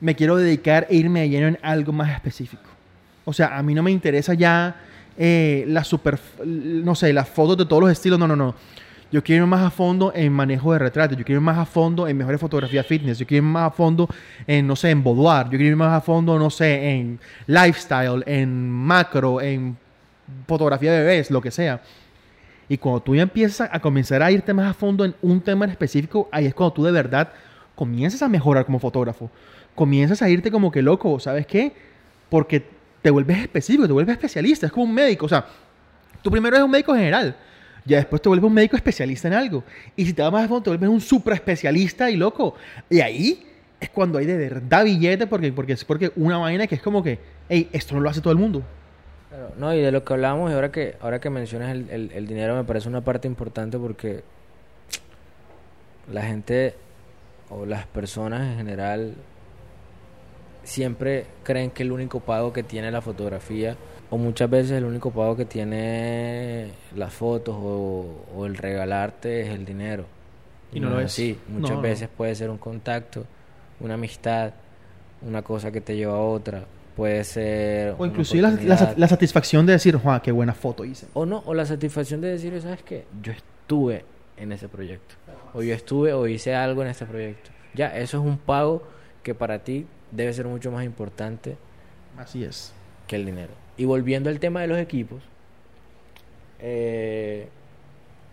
[0.00, 2.62] Me quiero dedicar e irme de lleno en algo más específico.
[3.24, 4.76] O sea, a mí no me interesa ya
[5.16, 8.54] eh, la super, no sé, las fotos de todos los estilos, no, no, no.
[9.10, 11.64] Yo quiero ir más a fondo en manejo de retratos, yo quiero ir más a
[11.64, 14.08] fondo en mejores fotografías fitness, yo quiero ir más a fondo
[14.46, 18.22] en, no sé, en boudoir, yo quiero ir más a fondo, no sé, en lifestyle,
[18.26, 19.76] en macro, en
[20.46, 21.82] fotografía de bebés, lo que sea.
[22.68, 25.64] Y cuando tú ya empiezas a comenzar a irte más a fondo en un tema
[25.64, 27.32] en específico, ahí es cuando tú de verdad
[27.74, 29.30] comienzas a mejorar como fotógrafo.
[29.74, 31.72] Comienzas a irte como que loco, ¿sabes qué?
[32.28, 32.64] Porque
[33.02, 35.26] te vuelves específico, te vuelves especialista, es como un médico.
[35.26, 35.46] O sea,
[36.22, 37.34] tú primero eres un médico general,
[37.84, 39.64] ya después te vuelves un médico especialista en algo.
[39.96, 42.54] Y si te vas más a fondo, te vuelves un super especialista y loco.
[42.88, 43.46] Y ahí
[43.80, 47.02] es cuando hay de verdad billete, porque, porque es porque una vaina que es como
[47.02, 48.62] que, hey, esto no lo hace todo el mundo
[49.56, 52.54] no, y de lo que hablábamos, y ahora que, ahora que mencionas el, el, dinero,
[52.54, 54.22] me parece una parte importante porque
[56.12, 56.74] la gente
[57.48, 59.14] o las personas en general
[60.64, 63.76] siempre creen que el único pago que tiene la fotografía,
[64.10, 69.64] o muchas veces el único pago que tiene las fotos o, el regalarte es el
[69.64, 70.04] dinero.
[70.72, 71.38] Y, no, lo es así.
[71.48, 73.24] Muchas veces puede ser un contacto,
[73.80, 74.52] una amistad,
[75.22, 76.64] una cosa que te lleva a otra
[77.00, 77.94] puede ser...
[77.96, 81.06] O inclusive la, satisfacción de decir, Juan, qué buena foto hice.
[81.14, 83.06] O no, o la satisfacción de decir, ¿sabes qué?
[83.22, 84.04] Yo estuve
[84.36, 85.14] en ese proyecto.
[85.54, 87.52] O yo estuve o hice algo en ese proyecto.
[87.72, 88.82] Ya, eso es un pago
[89.22, 91.56] que para ti debe ser mucho más importante.
[92.18, 92.74] Así es.
[93.06, 93.54] Que el dinero.
[93.78, 95.22] Y volviendo al tema de los equipos,
[96.58, 97.48] eh,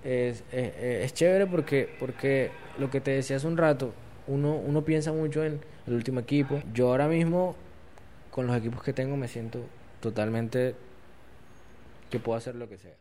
[0.03, 3.93] es, es, chévere porque, porque lo que te decía hace un rato,
[4.27, 6.61] uno, uno piensa mucho en el último equipo.
[6.73, 7.55] Yo ahora mismo
[8.37, 9.65] con los equipos que tengo me siento
[9.99, 10.75] totalmente
[12.11, 12.93] que puedo hacer lo que sea.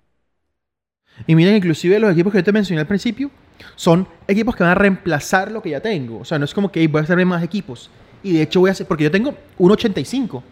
[1.27, 3.31] Y miren, inclusive los equipos que yo te mencioné al principio
[3.75, 6.21] son equipos que van a reemplazar lo que ya tengo.
[6.21, 7.91] O sea, no es como que voy a hacer más equipos.
[8.23, 10.43] Y de hecho voy a hacer, porque yo tengo un 85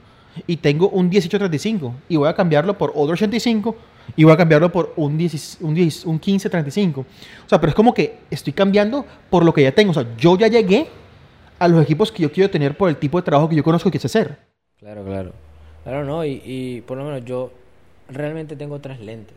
[0.46, 3.74] y tengo un 1835 y voy a cambiarlo por otro 85
[4.16, 7.00] y voy a cambiarlo por un, 10, un, 10, un 1535.
[7.00, 9.92] O sea, pero es como que estoy cambiando por lo que ya tengo.
[9.92, 10.88] O sea, yo ya llegué
[11.58, 13.90] a los equipos que yo quiero tener por el tipo de trabajo que yo conozco
[13.90, 14.53] que sé hacer.
[14.78, 15.32] Claro, claro.
[15.82, 17.52] Claro, no, y, y por lo menos yo
[18.08, 19.36] realmente tengo tres lentes.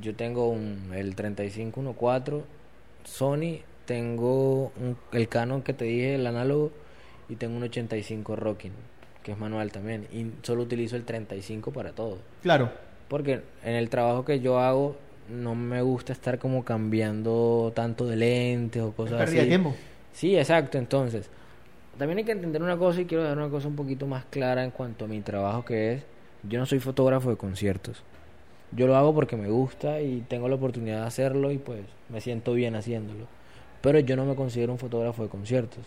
[0.00, 2.44] Yo tengo un, el 3514
[3.04, 6.70] Sony, tengo un, el Canon que te dije, el análogo,
[7.28, 8.72] y tengo un 85 Rocking,
[9.22, 10.06] que es manual también.
[10.12, 12.18] Y solo utilizo el 35 para todo.
[12.42, 12.70] Claro.
[13.08, 14.96] Porque en el trabajo que yo hago
[15.28, 19.38] no me gusta estar como cambiando tanto de lentes o cosas así.
[19.46, 19.74] tiempo.
[20.12, 20.78] Sí, exacto.
[20.78, 21.30] Entonces,
[22.02, 24.64] también hay que entender una cosa y quiero dar una cosa un poquito más clara
[24.64, 26.02] en cuanto a mi trabajo que es,
[26.42, 28.02] yo no soy fotógrafo de conciertos.
[28.72, 32.20] Yo lo hago porque me gusta y tengo la oportunidad de hacerlo y pues me
[32.20, 33.26] siento bien haciéndolo.
[33.82, 35.78] Pero yo no me considero un fotógrafo de conciertos.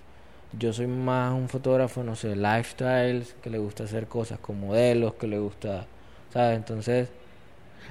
[0.58, 5.16] Yo soy más un fotógrafo, no sé, lifestyles, que le gusta hacer cosas con modelos,
[5.16, 5.86] que le gusta,
[6.32, 6.56] ¿sabes?
[6.56, 7.10] Entonces...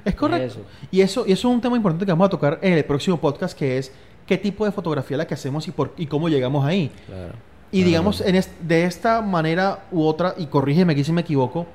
[0.03, 0.61] Es correcto.
[0.91, 3.21] Y eso, y eso es un tema importante que vamos a tocar en el próximo
[3.21, 3.93] podcast, que es
[4.27, 6.91] qué tipo de fotografía la que hacemos y, por, y cómo llegamos ahí.
[7.07, 7.35] Claro.
[7.75, 11.67] Y digamos, en de esta manera u otra, y corrígeme aquí si me equivoco,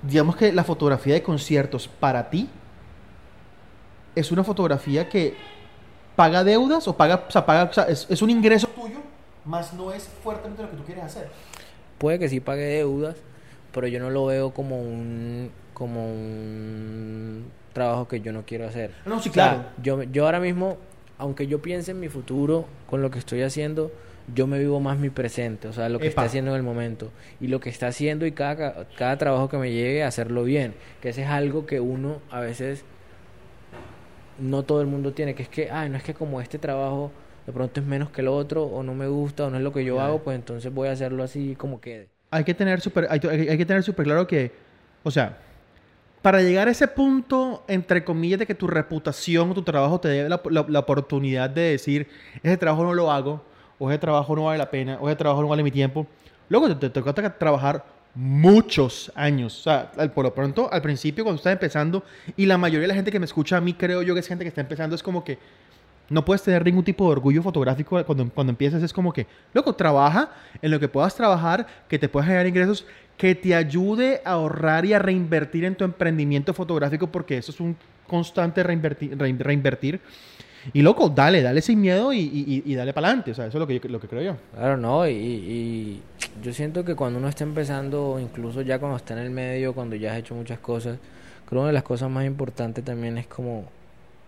[0.00, 2.48] digamos que la fotografía de conciertos para ti
[4.14, 5.34] es una fotografía que
[6.14, 8.98] paga deudas o paga, o sea, paga, o sea, es, un ingreso tuyo,
[9.44, 11.28] más no es fuertemente lo que tú quieres hacer.
[11.98, 13.16] Puede que sí pague deudas,
[13.72, 18.92] pero yo no lo veo como un como un trabajo que yo no quiero hacer.
[19.04, 19.64] No, sí, claro.
[19.82, 20.76] yo, yo ahora mismo,
[21.18, 23.90] aunque yo piense en mi futuro con lo que estoy haciendo,
[24.32, 27.10] yo me vivo más mi presente, o sea, lo que está haciendo en el momento.
[27.40, 30.74] Y lo que está haciendo y cada, cada trabajo que me llegue, hacerlo bien.
[31.02, 32.84] Que ese es algo que uno a veces
[34.38, 37.12] no todo el mundo tiene, que es que, ay, no es que como este trabajo
[37.46, 39.72] de pronto es menos que el otro, o no me gusta, o no es lo
[39.72, 42.08] que yo hago, pues entonces voy a hacerlo así como quede.
[42.30, 44.50] Hay que tener súper hay, que tener súper claro que,
[45.02, 45.38] o sea,
[46.22, 50.08] para llegar a ese punto, entre comillas, de que tu reputación o tu trabajo te
[50.08, 52.08] dé la, la oportunidad de decir,
[52.42, 53.44] ese trabajo no lo hago,
[53.84, 56.06] o ese trabajo no vale la pena, o ese trabajo no vale mi tiempo.
[56.48, 59.58] Luego te, toca trabajar muchos años.
[59.60, 62.02] O sea, por lo pronto, al principio, cuando estás empezando,
[62.36, 64.28] y la mayoría de la gente que me escucha a mí, creo yo que es
[64.28, 65.38] gente que está empezando, es como que
[66.10, 68.82] no puedes tener ningún tipo de orgullo fotográfico cuando, cuando empiezas.
[68.82, 72.86] Es como que, loco, trabaja en lo que puedas trabajar, que te puedas generar ingresos,
[73.16, 77.60] que te ayude a ahorrar y a reinvertir en tu emprendimiento fotográfico, porque eso es
[77.60, 79.16] un constante reinvertir.
[79.18, 80.00] reinvertir
[80.72, 83.32] y loco, dale, dale sin miedo y, y, dale para adelante.
[83.32, 84.36] O sea, eso es lo que, lo que creo yo.
[84.54, 85.06] Claro, no.
[85.08, 86.00] Y,
[86.42, 89.94] yo siento que cuando uno está empezando, incluso ya cuando está en el medio, cuando
[89.96, 90.98] ya has hecho muchas cosas,
[91.46, 93.64] creo que una de las cosas más importantes también es como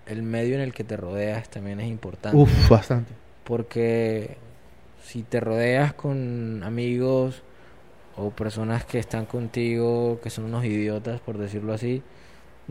[0.07, 2.37] el medio en el que te rodeas también es importante.
[2.37, 3.13] Uf, bastante.
[3.45, 4.37] Porque
[5.03, 7.43] si te rodeas con amigos
[8.17, 12.03] o personas que están contigo que son unos idiotas, por decirlo así,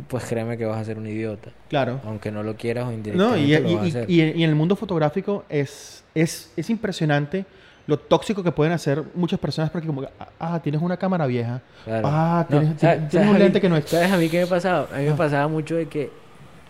[0.08, 1.51] pues créeme que vas a ser un idiota.
[1.69, 2.01] Claro.
[2.05, 4.10] Aunque no lo quieras o No, indirectamente y, lo y- vas a hacer.
[4.12, 7.45] y en y en el mundo fotográfico es, es, es impresionante
[7.88, 11.62] lo tóxico que pueden hacer muchas personas porque como, que, ah, tienes una cámara vieja.
[11.86, 12.08] Claro.
[12.12, 13.86] Ah, No, tienes, ¿sabes- tienes sabes un mí- lente que no es...
[13.86, 14.88] ¿Sabes a mí qué me pasaba?
[14.91, 15.15] A mí me Ah.
[15.15, 16.10] pasaba mucho de que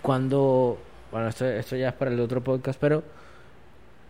[0.01, 0.77] cuando...
[1.11, 3.01] Bueno, esto, esto ya es para el otro podcast, pero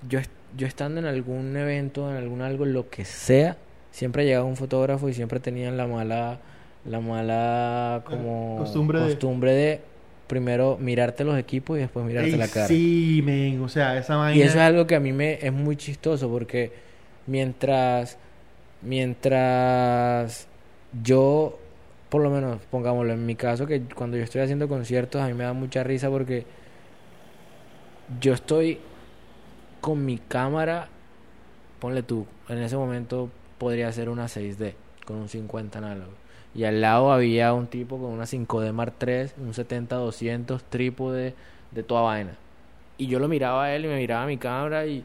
[0.10, 0.20] yo,
[0.58, 3.58] yo estando en algún evento, en algún algo, lo que sea,
[3.92, 6.40] siempre llegaba un fotógrafo y siempre tenían la mala...
[6.86, 9.82] La mala como Costumbre de- costumbre de
[10.28, 12.68] primero mirarte los equipos y después mirarte Ey, la cara.
[12.68, 14.38] Sí, men, o sea, esa vaina...
[14.38, 16.72] Y eso es algo que a mí me es muy chistoso porque
[17.28, 18.18] mientras
[18.82, 20.48] mientras
[21.04, 21.58] yo
[22.10, 25.34] por lo menos pongámoslo en mi caso que cuando yo estoy haciendo conciertos a mí
[25.34, 26.46] me da mucha risa porque
[28.22, 28.80] yo estoy
[29.82, 30.88] con mi cámara
[31.80, 36.12] ponle tú en ese momento podría ser una 6D con un 50 análogo
[36.56, 41.34] y al lado había un tipo con una 5D Mark III, un 70-200 trípode
[41.72, 42.32] de toda vaina.
[42.98, 45.04] Y yo lo miraba a él y me miraba a mi cámara y,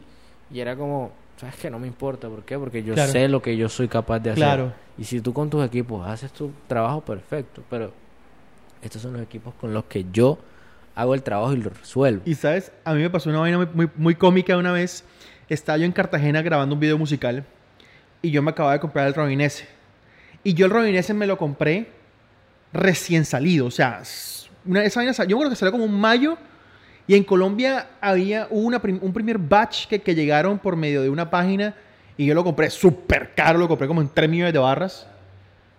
[0.49, 1.69] y era como, ¿sabes qué?
[1.69, 2.29] No me importa.
[2.29, 2.57] ¿Por qué?
[2.57, 3.11] Porque yo Claro.
[3.11, 4.43] sé lo que yo soy capaz de hacer.
[4.43, 4.73] Claro.
[4.97, 7.91] Y si tú con tus equipos haces tu trabajo perfecto, pero
[8.81, 10.37] estos son los equipos con los que yo
[10.95, 12.21] hago el trabajo y lo resuelvo.
[12.25, 15.03] Y sabes, a mí me pasó una vaina muy, muy, muy cómica una vez.
[15.49, 17.43] Estaba yo en Cartagena grabando un video musical
[18.21, 19.67] y yo me acababa de comprar el Robin S.
[20.43, 21.87] Y yo el Robin S me lo compré
[22.73, 23.65] recién salido.
[23.67, 24.01] O sea,
[24.65, 26.37] una, esa vaina, yo creo que salió como un mayo
[27.07, 31.01] y en Colombia había hubo una prim- un primer batch que, que llegaron por medio
[31.01, 31.75] de una página
[32.17, 35.07] y yo lo compré súper caro, lo compré como en 3 millones de barras.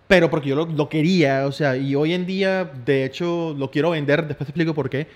[0.07, 3.71] Pero porque yo lo, lo quería, o sea, y hoy en día, de hecho, lo
[3.71, 5.07] quiero vender, después te explico por qué.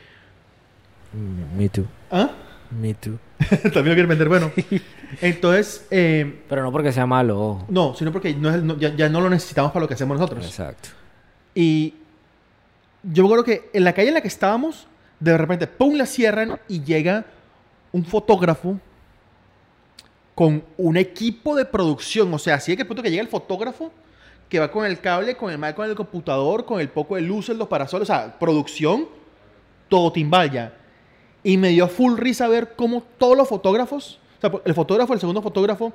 [1.57, 1.85] Me too.
[2.11, 2.31] ¿Ah?
[2.71, 3.17] Me too.
[3.49, 4.51] También lo quieren vender, bueno.
[5.21, 7.65] Entonces, eh, Pero no porque sea malo, ojo.
[7.69, 9.93] no, sino porque no es el- no- ya, ya no lo necesitamos para lo que
[9.93, 10.45] hacemos nosotros.
[10.45, 10.89] Exacto.
[11.55, 11.93] Y
[13.03, 14.87] yo me acuerdo que en la calle en la que estábamos,
[15.19, 15.95] de repente, ¡pum!
[15.95, 17.25] la cierran y llega
[17.91, 18.79] un fotógrafo
[20.35, 22.33] con un equipo de producción.
[22.33, 23.91] O sea, así de que el punto que llega el fotógrafo
[24.49, 27.57] que va con el cable, con el con el computador, con el poco de luces,
[27.57, 29.07] los parasoles, o sea, producción,
[29.89, 30.73] todo timbal ya.
[31.43, 35.19] Y me dio full risa ver cómo todos los fotógrafos, o sea, el fotógrafo, el
[35.19, 35.93] segundo fotógrafo,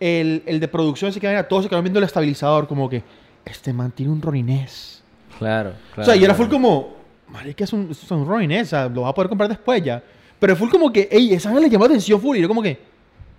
[0.00, 3.02] el, el de producción, ese que era, todos se quedaron viendo el estabilizador, como que,
[3.44, 5.02] este man tiene un roninés.
[5.38, 6.44] Claro, o sea, y era claro.
[6.44, 6.94] full como,
[7.28, 10.02] marica, es un, es un roninés, o sea, lo vas a poder comprar después ya.
[10.38, 12.78] Pero full como que, ey, esa le llamó la atención full, y yo como que,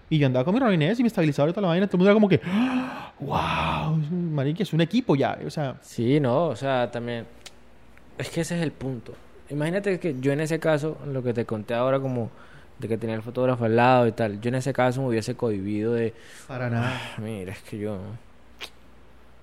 [0.10, 1.99] y yo andaba con mi roninés y mi estabilizador y toda la vaina, todo el
[1.99, 2.39] mundo era como que,
[3.19, 7.25] wow, marica, es un equipo ya, o sea, Sí, no, o sea, también.
[8.17, 9.13] Es que ese es el punto.
[9.49, 12.32] Imagínate que yo en ese caso, lo que te conté ahora, como
[12.79, 15.36] de que tenía el fotógrafo al lado y tal, yo en ese caso me hubiese
[15.36, 16.13] cohibido de.
[16.47, 16.91] para nada.
[17.17, 17.97] "Ah, Mira, es que yo.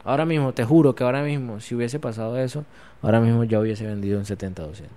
[0.05, 2.65] Ahora mismo, te juro que ahora mismo, si hubiese pasado eso,
[3.03, 4.89] ahora mismo ya hubiese vendido en 70-200.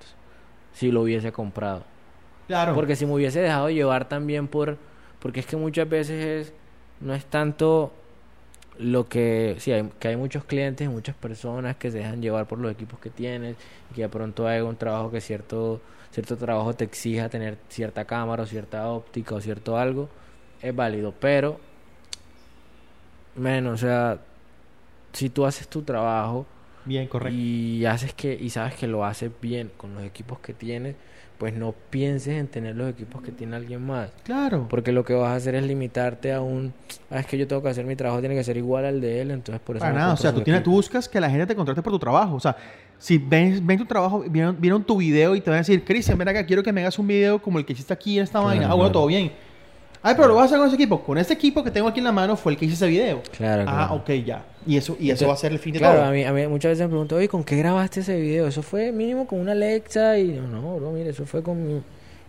[0.74, 1.84] Si lo hubiese comprado.
[2.48, 2.74] Claro.
[2.74, 4.78] Porque si me hubiese dejado llevar también por...
[5.20, 6.54] Porque es que muchas veces es...
[7.02, 7.92] No es tanto
[8.78, 9.56] lo que...
[9.60, 13.00] Sí, hay, que hay muchos clientes muchas personas que se dejan llevar por los equipos
[13.00, 13.56] que tienes
[13.92, 15.82] y que de pronto hay un trabajo que cierto,
[16.12, 20.10] cierto trabajo te exija tener cierta cámara o cierta óptica o cierto algo.
[20.62, 21.60] Es válido, pero...
[23.36, 24.20] Menos, o sea...
[25.14, 26.48] Si tú haces tu trabajo
[26.86, 27.38] Bien, correcto.
[27.38, 30.96] y haces que y sabes que lo haces bien con los equipos que tienes,
[31.44, 34.68] pues no pienses en tener los equipos que tiene alguien más, Claro.
[34.70, 36.74] porque lo que vas a hacer es limitarte a un,
[37.12, 39.20] ah, es que yo tengo que hacer mi trabajo tiene que ser igual al de
[39.20, 41.46] él, entonces por eso Para nada, o sea, tú, tienes, tú buscas que la gente
[41.46, 42.36] te contrate por tu trabajo.
[42.36, 42.56] O sea,
[42.98, 46.18] si ven, ven tu trabajo, vieron, vieron tu video y te van a decir, Cristian,
[46.18, 48.40] ven acá, quiero que me hagas un video como el que hiciste aquí en esta
[48.40, 48.66] Claro, vaina.
[48.68, 48.92] Ah, bueno, claro.
[48.94, 49.34] todo bien.
[50.06, 51.02] Ay, pero lo vas a hacer con ese equipo.
[51.02, 53.22] Con este equipo que tengo aquí en la mano fue el que hice ese video.
[53.38, 53.94] Claro, Ah, claro.
[54.02, 54.44] ok, ya.
[54.68, 56.08] Y eso, y eso va a ser el fin de Claro, todo.
[56.08, 58.46] a mí, a mí muchas veces me pregunto, oye, ¿con qué grabaste ese video?
[58.48, 61.82] Eso fue mínimo con una Alexa y no, no, bro, mire, eso fue con mi,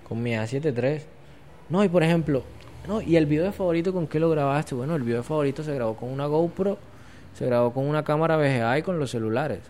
[0.08, 1.02] con mi A7 III.
[1.68, 2.44] No, y por ejemplo,
[2.86, 4.74] no, y el video de favorito, ¿con qué lo grabaste?
[4.76, 6.78] Bueno, el video de favorito se grabó con una GoPro,
[7.36, 9.60] se grabó con una cámara VGA y con los celulares.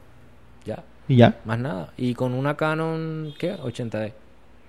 [0.67, 1.37] Ya, Y ya.
[1.47, 1.93] más nada.
[1.97, 3.57] Y con una Canon, ¿qué?
[3.57, 4.13] 80D.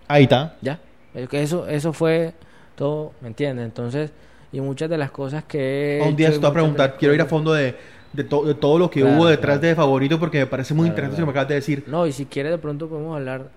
[0.08, 0.56] Ahí está.
[0.62, 0.80] Ya.
[1.14, 2.34] Eso, eso fue
[2.76, 3.66] todo, ¿me entiendes?
[3.66, 4.12] Entonces,
[4.52, 6.00] y muchas de las cosas que...
[6.00, 7.76] he un día hecho te y a preguntar, quiero ir a fondo de,
[8.14, 9.68] de, to- de todo lo que Claro, hubo detrás claro.
[9.68, 11.84] de favorito porque me parece muy Claro, interesante eso que me acabas de decir.
[11.88, 13.50] No, y si quieres de pronto podemos hablar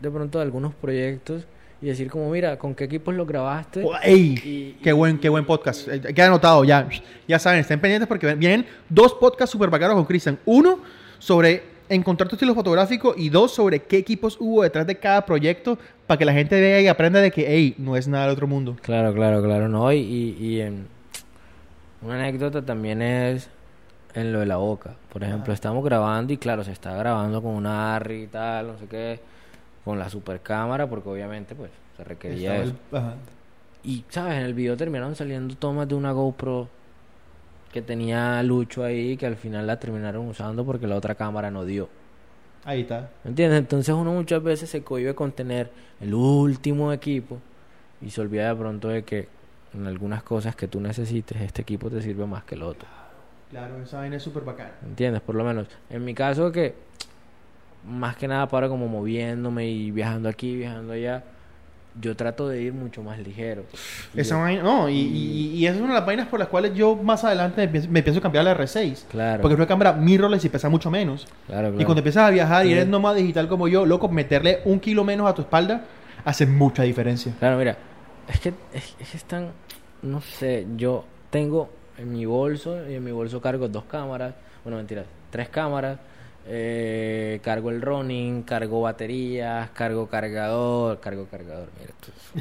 [0.00, 1.44] de pronto de algunos proyectos
[1.80, 3.82] y decir como, mira, ¿con qué equipos lo grabaste?
[3.84, 4.34] Oh, ¡Ey!
[4.44, 5.88] Y- qué buen, qué buen podcast.
[5.88, 6.88] Eh, Queda anotado ya.
[7.28, 10.38] Ya saben, estén pendientes porque vienen dos podcasts super bacanos con Cristian.
[10.46, 10.80] Uno
[11.18, 15.78] sobre encontrar tu estilo fotográfico y dos sobre qué equipos hubo detrás de cada proyecto
[16.06, 18.46] para que la gente vea y aprenda de que, hey, no es nada del otro
[18.46, 18.76] mundo.
[18.82, 20.86] Claro, claro, claro, no, y, y, y en
[22.02, 23.48] Una anécdota también es
[24.14, 24.94] en lo de la boca.
[25.12, 28.78] Por ejemplo, estamos grabando y claro, se está grabando con una ARRI y tal, no
[28.78, 29.20] sé qué,
[29.84, 32.74] con la super cámara, porque obviamente pues se requería eso.
[32.92, 33.00] el-.
[33.84, 34.34] Y, ¿sabes?
[34.34, 36.68] En el video terminaron saliendo tomas de una GoPro
[37.76, 41.66] que tenía Lucho ahí, que al final la terminaron usando porque la otra cámara no
[41.66, 41.90] dio.
[42.64, 43.10] Ahí está.
[43.22, 43.58] ¿Me entiendes?
[43.58, 45.70] Entonces uno muchas veces se cohibe con tener
[46.00, 47.38] el último equipo
[48.00, 49.28] y se olvida de pronto de que
[49.74, 52.88] en algunas cosas que tú necesites, este equipo te sirve más que el otro.
[53.50, 54.72] Claro, esa vaina es súper bacana.
[54.80, 55.20] ¿Me entiendes?
[55.20, 55.68] Por lo menos.
[55.90, 56.74] En mi caso que
[57.86, 61.24] más que nada para como moviéndome y viajando aquí, viajando allá,
[62.00, 63.64] yo trato de ir mucho más ligero.
[64.14, 66.48] Y Esa vaina, no, y, y, y esa es una de las vainas por las
[66.48, 69.04] cuales yo más adelante me pienso, me pienso cambiar a la R6.
[69.10, 69.40] Claro.
[69.42, 71.26] Porque es una cámara mirrorless y pesa mucho menos.
[71.46, 71.86] Claro, Y claro.
[71.86, 75.28] cuando empiezas a viajar y eres nómada digital como yo, loco, meterle un kilo menos
[75.28, 75.84] a tu espalda
[76.24, 77.32] hace mucha diferencia.
[77.38, 77.76] Claro, mira,
[78.28, 79.48] es que es, es que están,
[80.02, 84.34] no sé, yo tengo en mi bolso, y en mi bolso cargo dos cámaras,
[84.64, 85.98] bueno, mentira, tres cámaras,
[86.48, 91.92] eh, cargo el running, cargo baterías, cargo cargador, cargo cargador, mira.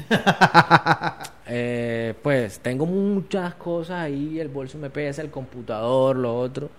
[1.47, 6.72] Eh, pues tengo muchas cosas ahí, el bolso me pesa, el computador, lo otro.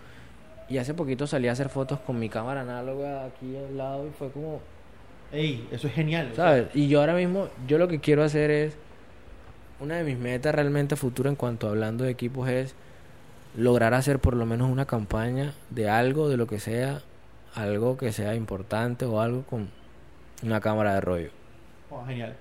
[0.68, 4.10] Y hace poquito salí a hacer fotos con mi cámara análoga aquí al lado y
[4.10, 4.60] fue como,
[5.32, 6.32] Ey, eso es genial.
[6.34, 6.68] ¿Sabes?
[6.74, 8.76] Y yo ahora mismo, yo lo que quiero hacer es,
[9.80, 12.74] una de mis metas realmente futuro en cuanto a hablando de equipos es
[13.56, 17.02] lograr hacer por lo menos una campaña de algo, de lo que sea,
[17.56, 19.68] algo que sea importante o algo con
[20.42, 21.30] una cámara de rollo.
[21.90, 22.36] oh, genial.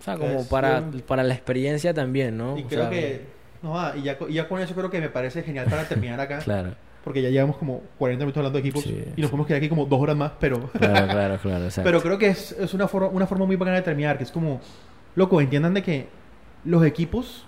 [0.00, 2.58] O sea, como para, para la experiencia también, ¿no?
[2.58, 3.26] Y O creo sea, que.
[3.62, 6.20] No, ah, y, ya, y ya con eso creo que me parece genial para terminar
[6.20, 6.38] acá.
[6.44, 9.58] Claro, Porque ya llevamos como 40 minutos hablando de equipos Sí, y nos podemos quedar
[9.58, 10.68] aquí como dos horas más, pero.
[10.72, 11.88] claro, claro, claro, exacto.
[11.88, 14.30] Pero creo que es, es una, forma, una forma muy bacana de terminar, que es
[14.30, 14.60] como,
[15.14, 16.08] loco, entiendan de que
[16.64, 17.46] los equipos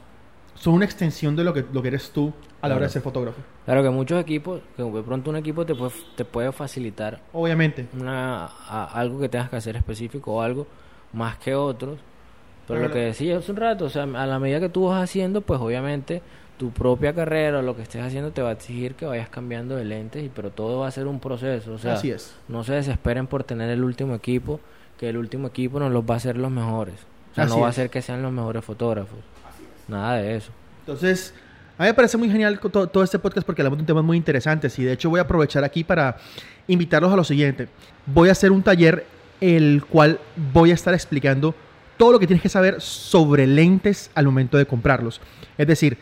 [0.57, 3.03] son una extensión de lo que, lo que eres tú a la hora de ser
[3.03, 3.39] fotógrafo.
[3.65, 7.87] Claro que muchos equipos, que de pronto un equipo te puede, te puede facilitar Obviamente.
[7.99, 10.67] una, a- algo que tengas que hacer específico o algo
[11.13, 11.99] más que otros.
[12.67, 15.01] Pero lo que decía hace un rato, o sea, a la medida que tú vas
[15.03, 16.21] haciendo, pues obviamente
[16.59, 19.77] tu propia carrera o lo que estés haciendo te va a exigir que vayas cambiando
[19.77, 21.75] de lentes, y pero todo va a ser un proceso.
[21.75, 22.35] O sea, Así es.
[22.49, 24.59] no se desesperen por tener el último equipo,
[24.99, 26.95] que el último equipo nos los va a hacer los mejores.
[27.33, 29.19] O sea, Así no va a ser que sean los mejores fotógrafos.
[29.89, 30.51] Nada de eso.
[30.81, 31.35] Entonces,
[31.79, 34.79] a mí me parece muy genial todo este podcast porque hablamos de temas muy interesantes
[34.79, 36.17] y de hecho voy a aprovechar aquí para
[36.67, 37.69] invitarlos a lo siguiente.
[38.07, 39.07] Voy a hacer un taller
[39.41, 40.19] el cual
[40.53, 41.55] voy a estar explicando
[41.97, 45.21] todo lo que tienes que saber sobre lentes al momento de comprarlos.
[45.59, 45.99] Es decir,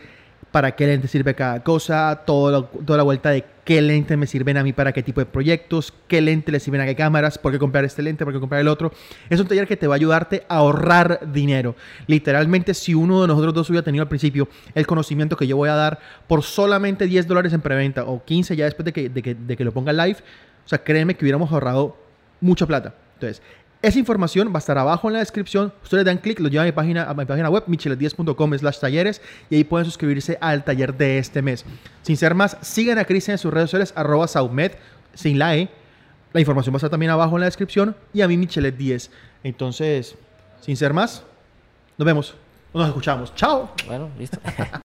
[0.55, 4.25] para qué lente sirve cada cosa, todo lo- toda la vuelta de qué lentes me
[4.25, 7.37] sirven a mí para qué tipo de proyectos, qué lente le sirven a qué cámaras,
[7.37, 8.93] por qué comprar este lente, por qué comprar el otro.
[9.29, 11.75] Es un taller que te va a ayudarte a ahorrar dinero.
[12.07, 15.67] Literalmente, si uno de nosotros dos hubiera tenido al principio el conocimiento que yo voy
[15.67, 19.21] a dar por solamente 10 dólares en preventa o 15 ya después de que, de
[19.21, 20.19] que, de que lo ponga live,
[20.65, 21.97] o sea, créeme que hubiéramos ahorrado
[22.39, 22.93] mucha plata.
[23.15, 23.41] Entonces,
[23.85, 25.71] esa información va a estar abajo en la descripción.
[25.83, 29.21] Ustedes dan clic, lo llevan a mi página, a mi página web, michelet10.com slash talleres,
[29.49, 31.65] y ahí pueden suscribirse al taller de este mes.
[32.01, 34.71] Sin ser más, sigan a Cristian en sus redes sociales, arroba saumed,
[35.13, 35.69] sin la E.
[36.33, 39.09] La información va a estar también abajo en la descripción, y a mí Michelet10.
[39.43, 40.15] Entonces,
[40.61, 41.23] sin ser más,
[41.97, 42.33] nos vemos,
[42.73, 43.35] nos escuchamos.
[43.35, 43.71] Chao.
[43.87, 44.39] Bueno, listo.